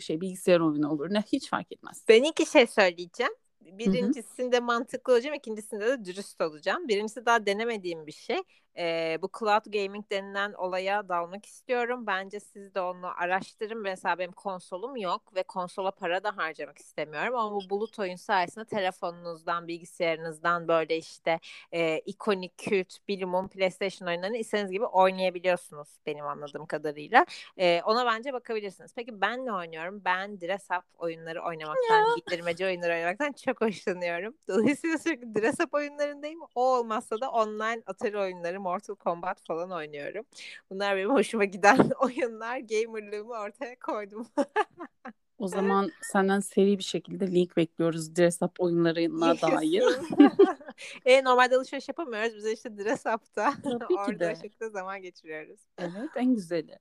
şey 0.00 0.20
bilgisayar 0.20 0.60
oyunu 0.60 0.90
olur. 0.90 1.10
Ne 1.10 1.22
hiç 1.22 1.50
fark 1.50 1.72
etmez. 1.72 2.04
Ben 2.08 2.22
iki 2.22 2.46
şey 2.46 2.66
söyleyeceğim. 2.66 3.32
Birincisinde 3.60 4.56
Hı-hı. 4.56 4.64
mantıklı 4.64 5.12
olacağım, 5.12 5.34
ikincisinde 5.34 5.86
de 5.86 6.04
dürüst 6.04 6.40
olacağım. 6.40 6.88
Birincisi 6.88 7.26
daha 7.26 7.46
denemediğim 7.46 8.06
bir 8.06 8.12
şey 8.12 8.38
e, 8.78 9.18
bu 9.22 9.30
cloud 9.38 9.64
gaming 9.72 10.10
denilen 10.10 10.52
olaya 10.52 11.08
dalmak 11.08 11.46
istiyorum. 11.46 12.06
Bence 12.06 12.40
siz 12.40 12.74
de 12.74 12.80
onu 12.80 13.20
araştırın. 13.20 13.82
Mesela 13.82 14.18
benim 14.18 14.32
konsolum 14.32 14.96
yok 14.96 15.34
ve 15.34 15.42
konsola 15.42 15.90
para 15.90 16.24
da 16.24 16.36
harcamak 16.36 16.78
istemiyorum. 16.78 17.36
Ama 17.36 17.56
bu 17.56 17.70
bulut 17.70 17.98
oyun 17.98 18.16
sayesinde 18.16 18.64
telefonunuzdan, 18.64 19.68
bilgisayarınızdan 19.68 20.68
böyle 20.68 20.96
işte 20.96 21.40
e, 21.72 21.98
ikonik, 21.98 22.58
kült, 22.58 23.08
bilimum, 23.08 23.48
PlayStation 23.48 24.08
oyunlarını 24.08 24.36
istediğiniz 24.36 24.72
gibi 24.72 24.84
oynayabiliyorsunuz 24.84 25.88
benim 26.06 26.26
anladığım 26.26 26.66
kadarıyla. 26.66 27.26
E, 27.56 27.82
ona 27.84 28.06
bence 28.06 28.32
bakabilirsiniz. 28.32 28.92
Peki 28.94 29.20
ben 29.20 29.46
ne 29.46 29.52
oynuyorum? 29.52 30.02
Ben 30.04 30.40
dress 30.40 30.70
up 30.70 30.84
oyunları 30.98 31.42
oynamaktan, 31.42 32.16
giydirmece 32.16 32.66
oyunları 32.66 32.92
oynamaktan 32.92 33.32
çok 33.32 33.60
hoşlanıyorum. 33.60 34.34
Dolayısıyla 34.48 34.98
sürekli 34.98 35.34
dress 35.34 35.60
up 35.60 35.74
oyunlarındayım. 35.74 36.40
O 36.54 36.76
olmazsa 36.76 37.20
da 37.20 37.30
online 37.30 37.82
Atari 37.86 38.18
oyunları 38.18 38.61
Mortal 38.62 38.94
Kombat 38.94 39.40
falan 39.46 39.70
oynuyorum. 39.70 40.24
Bunlar 40.70 40.96
benim 40.96 41.10
hoşuma 41.10 41.44
giden 41.44 41.90
oyunlar. 42.00 42.58
Gamerlığımı 42.58 43.32
ortaya 43.32 43.78
koydum. 43.78 44.26
o 45.38 45.48
zaman 45.48 45.90
senden 46.02 46.40
seri 46.40 46.78
bir 46.78 46.82
şekilde 46.82 47.26
link 47.26 47.56
bekliyoruz 47.56 48.16
dress 48.16 48.42
up 48.42 48.60
oyunlarına 48.60 49.40
dair. 49.40 49.82
e, 51.04 51.24
normalde 51.24 51.56
alışveriş 51.56 51.88
yapamıyoruz. 51.88 52.36
Biz 52.36 52.46
işte 52.46 52.76
dress 52.76 53.06
up'ta 53.06 53.54
orada 53.98 54.34
şekilde 54.34 54.70
zaman 54.70 55.02
geçiriyoruz. 55.02 55.60
Evet 55.78 56.10
en 56.16 56.34
güzeli. 56.34 56.78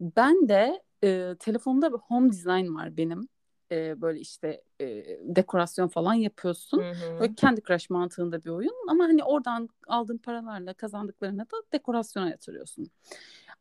Ben 0.00 0.48
de 0.48 0.82
e, 1.04 1.34
telefonda 1.38 1.92
bir 1.92 1.98
home 1.98 2.30
design 2.30 2.74
var 2.74 2.96
benim 2.96 3.28
e, 3.74 4.00
böyle 4.00 4.20
işte 4.20 4.62
e, 4.80 4.86
dekorasyon 5.22 5.88
falan 5.88 6.14
yapıyorsun. 6.14 6.82
Hı 6.82 6.90
hı. 6.90 7.20
Böyle 7.20 7.34
kendi 7.34 7.62
crush 7.62 7.90
mantığında 7.90 8.44
bir 8.44 8.50
oyun 8.50 8.74
ama 8.88 9.04
hani 9.04 9.24
oradan 9.24 9.68
aldığın 9.86 10.18
paralarla 10.18 10.74
kazandıklarını 10.74 11.40
da 11.40 11.56
dekorasyona 11.72 12.28
yatırıyorsun. 12.30 12.90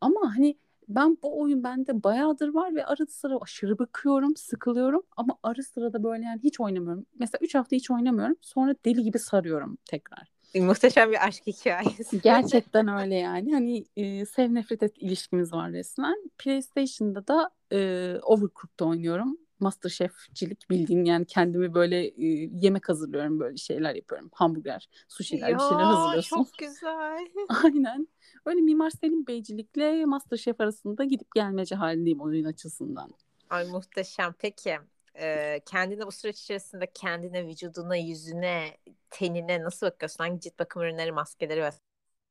Ama 0.01 0.35
hani 0.35 0.57
ben 0.87 1.17
bu 1.23 1.41
oyun 1.41 1.63
bende 1.63 2.03
bayağıdır 2.03 2.53
var 2.53 2.75
ve 2.75 2.85
arada 2.85 3.05
sıra 3.05 3.37
aşırı 3.41 3.79
bakıyorum, 3.79 4.35
sıkılıyorum 4.35 5.03
ama 5.17 5.37
ara 5.43 5.63
sıra 5.63 5.93
da 5.93 6.03
böyle 6.03 6.23
yani 6.23 6.39
hiç 6.43 6.59
oynamıyorum. 6.59 7.05
Mesela 7.19 7.39
3 7.41 7.55
hafta 7.55 7.75
hiç 7.75 7.91
oynamıyorum. 7.91 8.35
Sonra 8.41 8.75
deli 8.85 9.03
gibi 9.03 9.19
sarıyorum 9.19 9.77
tekrar. 9.85 10.33
Muhteşem 10.55 11.11
bir 11.11 11.27
aşk 11.27 11.47
hikayesi. 11.47 12.21
Gerçekten 12.21 12.87
öyle 12.87 13.15
yani. 13.15 13.53
Hani 13.53 13.85
e, 13.95 14.25
sev 14.25 14.53
nefret 14.53 14.83
et 14.83 14.93
ilişkimiz 14.97 15.53
var 15.53 15.71
resmen. 15.71 16.31
PlayStation'da 16.37 17.27
da 17.27 17.49
e, 17.71 17.77
Overcooked'da 18.23 18.85
oynuyorum. 18.85 19.37
Masterchef'cilik 19.63 20.69
bildiğin 20.69 21.05
yani 21.05 21.25
kendimi 21.25 21.73
böyle 21.73 22.07
e, 22.07 22.49
yemek 22.51 22.89
hazırlıyorum 22.89 23.39
böyle 23.39 23.57
şeyler 23.57 23.95
yapıyorum. 23.95 24.29
Hamburger, 24.33 24.89
sushi'ler 25.07 25.49
ya, 25.49 25.55
bir 25.55 25.63
şeyler 25.63 25.83
hazırlıyorsun. 25.83 26.35
Çok 26.35 26.53
güzel. 26.57 27.27
Aynen. 27.63 28.07
Öyle 28.45 28.61
Mimar 28.61 28.89
Selim 28.89 29.27
Beycilik'le 29.27 30.05
Masterchef 30.05 30.61
arasında 30.61 31.03
gidip 31.03 31.35
gelmece 31.35 31.75
halindeyim 31.75 32.21
oyun 32.21 32.45
açısından. 32.45 33.11
Ay 33.49 33.67
muhteşem. 33.67 34.33
Peki 34.39 34.77
e, 35.15 35.59
kendine 35.65 36.07
bu 36.07 36.11
süreç 36.11 36.41
içerisinde 36.41 36.87
kendine, 36.93 37.47
vücuduna, 37.47 37.95
yüzüne, 37.95 38.77
tenine 39.09 39.63
nasıl 39.63 39.87
bakıyorsun? 39.87 40.23
Hangi 40.23 40.39
cilt 40.39 40.59
bakım 40.59 40.81
ürünleri, 40.81 41.11
maskeleri 41.11 41.71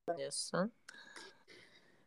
kullanıyorsun? 0.07 0.73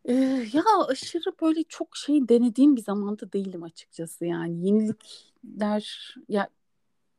Ee, 0.08 0.12
ya 0.52 0.62
aşırı 0.88 1.32
böyle 1.42 1.62
çok 1.62 1.96
şey 1.96 2.28
denediğim 2.28 2.76
bir 2.76 2.82
zamanda 2.82 3.32
değilim 3.32 3.62
açıkçası 3.62 4.26
yani 4.26 4.66
yenilikler 4.66 6.14
ya 6.28 6.48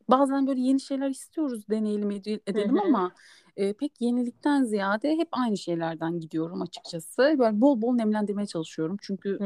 bazen 0.09 0.47
böyle 0.47 0.61
yeni 0.61 0.79
şeyler 0.79 1.09
istiyoruz 1.09 1.69
deneyelim 1.69 2.11
edelim 2.11 2.79
ama 2.79 3.11
e, 3.57 3.73
pek 3.73 4.01
yenilikten 4.01 4.63
ziyade 4.63 5.17
hep 5.17 5.27
aynı 5.31 5.57
şeylerden 5.57 6.19
gidiyorum 6.19 6.61
açıkçası. 6.61 7.35
Böyle 7.39 7.61
bol 7.61 7.81
bol 7.81 7.93
nemlendirmeye 7.93 8.47
çalışıyorum 8.47 8.97
çünkü 9.01 9.37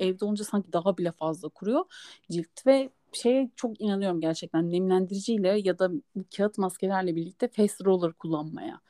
evde 0.00 0.24
olunca 0.24 0.44
sanki 0.44 0.72
daha 0.72 0.98
bile 0.98 1.12
fazla 1.12 1.48
kuruyor 1.48 1.84
cilt 2.30 2.66
ve 2.66 2.90
şeye 3.12 3.50
çok 3.56 3.80
inanıyorum 3.80 4.20
gerçekten 4.20 4.70
nemlendiriciyle 4.70 5.60
ya 5.64 5.78
da 5.78 5.90
kağıt 6.36 6.58
maskelerle 6.58 7.16
birlikte 7.16 7.48
face 7.48 7.74
roller 7.84 8.12
kullanmaya. 8.12 8.80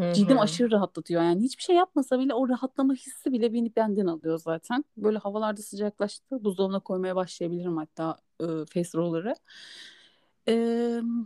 Hı-hı. 0.00 0.12
Cildim 0.12 0.38
aşırı 0.38 0.70
rahatlatıyor. 0.70 1.22
Yani 1.22 1.42
hiçbir 1.42 1.62
şey 1.62 1.76
yapmasa 1.76 2.18
bile 2.18 2.34
o 2.34 2.48
rahatlama 2.48 2.94
hissi 2.94 3.32
bile 3.32 3.52
beni 3.52 3.76
benden 3.76 4.06
alıyor 4.06 4.38
zaten. 4.38 4.84
Böyle 4.96 5.18
havalarda 5.18 5.62
sıcaklaştı. 5.62 6.44
Buzdolabına 6.44 6.80
koymaya 6.80 7.16
başlayabilirim 7.16 7.76
hatta 7.76 8.16
e, 8.40 8.44
face 8.46 8.90
roller'ı. 8.94 9.34
E, 10.48 10.54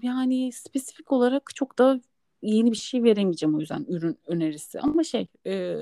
yani 0.02 0.52
spesifik 0.52 1.12
olarak 1.12 1.50
çok 1.54 1.78
da 1.78 2.00
yeni 2.42 2.72
bir 2.72 2.76
şey 2.76 3.02
veremeyeceğim 3.02 3.54
o 3.54 3.60
yüzden 3.60 3.84
ürün 3.88 4.18
önerisi. 4.26 4.80
Ama 4.80 5.04
şey 5.04 5.26
e, 5.46 5.78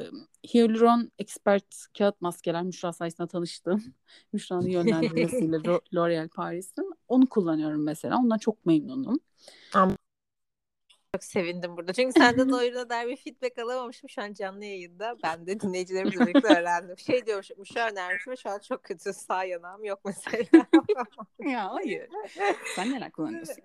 Hyaluron 0.53 1.11
Expert 1.19 1.87
kağıt 1.99 2.21
maskeler 2.21 2.63
Müşra 2.63 2.93
sayesinde 2.93 3.27
tanıştım. 3.27 3.83
Müşra'nın 4.33 4.69
yönlendirmesiyle 4.69 5.57
L'Oreal 5.95 6.29
Paris'in. 6.29 6.95
Onu 7.09 7.29
kullanıyorum 7.29 7.85
mesela. 7.85 8.19
Ondan 8.19 8.39
çok 8.39 8.67
memnunum. 8.67 9.21
Ama 9.75 9.97
çok 11.23 11.31
sevindim 11.31 11.77
burada. 11.77 11.93
Çünkü 11.93 12.13
senden 12.21 12.49
oyuna 12.49 12.89
dair 12.89 13.09
bir 13.09 13.17
feedback 13.17 13.59
alamamışım 13.59 14.09
şu 14.09 14.23
an 14.23 14.33
canlı 14.33 14.65
yayında. 14.65 15.17
Ben 15.23 15.47
de 15.47 15.61
dinleyicilerimizle 15.61 16.27
birlikte 16.27 16.49
öğrendim. 16.49 16.99
Şey 16.99 17.27
diyormuş, 17.27 17.51
Müşra 17.59 17.91
önermiş 17.91 18.29
ve 18.29 18.37
şu 18.37 18.51
an 18.51 18.59
çok 18.59 18.85
kötü 18.85 19.13
sağ 19.13 19.45
yanağım 19.45 19.85
yok 19.85 20.01
mesela. 20.05 20.67
ya 21.39 21.75
hayır. 21.75 22.09
Sen 22.77 22.93
neler 22.93 23.13
kullanıyorsun? 23.13 23.57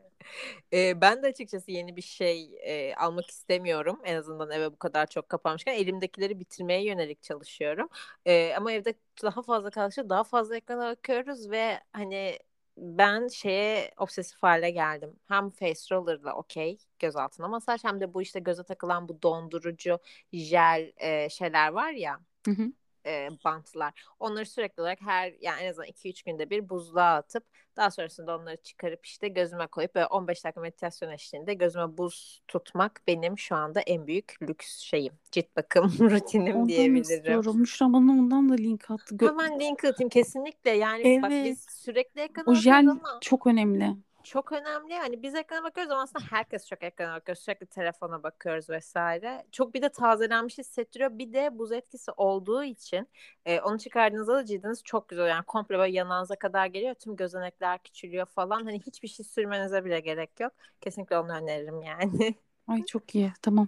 Ee, 0.74 1.02
ben 1.02 1.24
de 1.24 1.28
açıkçası 1.28 1.72
yeni 1.72 1.96
bir 1.96 2.02
şey 2.02 2.58
e, 2.64 2.96
almak 2.96 3.30
istemiyorum. 3.30 4.02
En 4.04 4.16
azından 4.16 4.52
eve 4.52 4.72
bu 4.72 4.78
kadar 4.78 5.08
çok 5.08 5.30
kapanmışken 5.30 5.74
elimdekileri 5.74 6.40
bitirmeye 6.40 6.84
yönelik 6.86 7.24
çalışıyorum. 7.24 7.90
E, 8.26 8.54
ama 8.58 8.72
evde 8.72 8.94
daha 9.24 9.42
fazla 9.42 9.70
kaldıkça 9.70 10.10
daha 10.10 10.24
fazla 10.24 10.58
ekrana 10.58 10.92
bakıyoruz 10.92 11.52
ve 11.52 11.80
hani 11.94 12.40
ben 12.78 13.28
şeye 13.28 13.92
obsesif 13.98 14.44
hale 14.44 14.72
geldim. 14.72 15.20
Hem 15.28 15.50
face 15.50 15.96
roller'la 15.96 16.34
okey 16.36 16.78
göz 17.00 17.16
altına 17.16 17.48
masaj 17.48 17.84
hem 17.84 18.00
de 18.02 18.14
bu 18.14 18.22
işte 18.22 18.40
göze 18.40 18.64
takılan 18.64 19.08
bu 19.10 19.22
dondurucu 19.22 20.00
jel 20.34 20.92
e, 20.98 21.30
şeyler 21.30 21.70
var 21.70 21.92
ya. 21.92 22.20
Hı 22.46 22.52
hı 22.52 22.72
e, 23.08 23.30
bantlar. 23.46 23.94
Onları 24.20 24.46
sürekli 24.46 24.82
olarak 24.82 25.02
her 25.02 25.34
yani 25.42 25.62
en 25.62 25.70
azından 25.70 25.88
2-3 25.88 26.24
günde 26.24 26.50
bir 26.50 26.70
buzluğa 26.70 27.16
atıp 27.16 27.44
daha 27.78 27.92
sonrasında 27.92 28.38
onları 28.38 28.58
çıkarıp 28.58 29.06
işte 29.06 29.28
gözüme 29.28 29.68
koyup 29.68 29.96
böyle 29.96 30.06
15 30.06 30.46
dakika 30.46 30.62
meditasyon 30.62 31.12
eşliğinde 31.12 31.54
gözüme 31.54 31.98
buz 31.98 32.42
tutmak 32.48 33.02
benim 33.08 33.38
şu 33.38 33.56
anda 33.56 33.82
en 33.82 34.08
büyük 34.08 34.36
lüks 34.42 34.78
şeyim. 34.80 35.14
Cilt 35.32 35.56
bakım 35.56 35.94
rutinim 36.00 36.56
ondan 36.56 36.68
diyebilirim. 36.68 37.02
istiyorum. 37.02 37.60
Müşra 37.60 37.94
bana 37.94 38.12
ondan 38.12 38.50
da 38.50 38.54
link 38.54 38.92
attı. 38.92 39.16
Gö- 39.16 39.28
Hemen 39.30 39.60
link 39.60 39.86
atayım 39.86 40.10
kesinlikle. 40.10 40.72
Yani 40.72 41.02
evet. 41.08 41.24
bak 41.24 41.32
biz 41.32 41.66
sürekli 41.70 42.22
ekran 42.22 42.50
O 42.50 42.54
jel 42.56 42.88
ama... 42.90 43.18
çok 43.22 43.48
önemli 43.48 43.96
çok 44.28 44.52
önemli. 44.52 44.96
Hani 44.96 45.24
biz 45.24 45.36
ekrana 45.36 45.64
bakıyoruz 45.64 45.92
ama 45.92 46.02
aslında 46.02 46.26
herkes 46.30 46.68
çok 46.68 46.84
ekrana 46.84 47.16
bakıyor. 47.16 47.36
Sürekli 47.36 47.66
telefona 47.66 48.24
bakıyoruz 48.24 48.70
vesaire. 48.70 49.46
Çok 49.52 49.74
bir 49.74 49.82
de 49.82 49.90
tazelenmiş 49.90 50.58
hissettiriyor. 50.58 51.18
Bir 51.18 51.34
de 51.34 51.58
buz 51.58 51.72
etkisi 51.72 52.12
olduğu 52.12 52.64
için 52.64 53.08
e, 53.46 53.62
onu 53.62 53.80
çıkardığınızda 53.80 54.36
da 54.36 54.46
cildiniz 54.46 54.84
çok 54.84 55.10
güzel. 55.10 55.28
Yani 55.28 55.46
komple 55.46 55.78
böyle 55.78 55.94
yanağınıza 55.94 56.36
kadar 56.36 56.66
geliyor. 56.66 56.94
Tüm 56.94 57.16
gözenekler 57.16 57.84
küçülüyor 57.84 58.26
falan. 58.26 58.64
Hani 58.66 58.80
hiçbir 58.80 59.08
şey 59.08 59.26
sürmenize 59.26 59.86
bile 59.86 60.00
gerek 60.00 60.40
yok. 60.40 60.54
Kesinlikle 60.82 61.18
onu 61.18 61.32
öneririm 61.32 61.82
yani. 61.82 62.36
Ay 62.68 62.86
çok 62.86 63.16
iyi. 63.16 63.34
Tamam. 63.42 63.68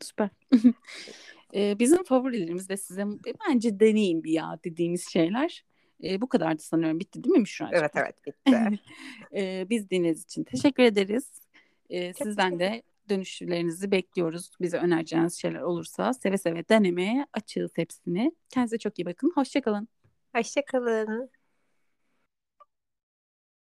Süper. 0.00 0.28
ee, 1.54 1.74
bizim 1.78 2.04
favorilerimiz 2.04 2.70
ve 2.70 2.76
size 2.76 3.04
bence 3.48 3.80
deneyin 3.80 4.24
bir 4.24 4.32
ya 4.32 4.58
dediğimiz 4.64 5.08
şeyler. 5.08 5.64
E, 6.04 6.20
bu 6.20 6.28
kadardı 6.28 6.62
sanıyorum. 6.62 7.00
Bitti 7.00 7.24
değil 7.24 7.34
mi 7.34 7.40
Müşra'cığım? 7.40 7.78
Evet 7.78 7.92
evet 7.94 8.26
bitti. 8.26 8.80
e, 9.34 9.66
biz 9.70 9.90
dinlediğiniz 9.90 10.24
için 10.24 10.44
teşekkür 10.44 10.82
ederiz. 10.82 11.30
E, 11.90 12.14
sizden 12.14 12.58
de 12.58 12.82
dönüşlerinizi 13.08 13.90
bekliyoruz. 13.90 14.50
Bize 14.60 14.78
önereceğiniz 14.78 15.34
şeyler 15.40 15.60
olursa 15.60 16.12
seve 16.12 16.38
seve 16.38 16.68
denemeye 16.68 17.26
açığız 17.32 17.70
hepsini. 17.74 18.32
Kendinize 18.48 18.78
çok 18.78 18.98
iyi 18.98 19.06
bakın. 19.06 19.32
Hoşçakalın. 19.34 19.88
Hoşçakalın. 20.36 21.30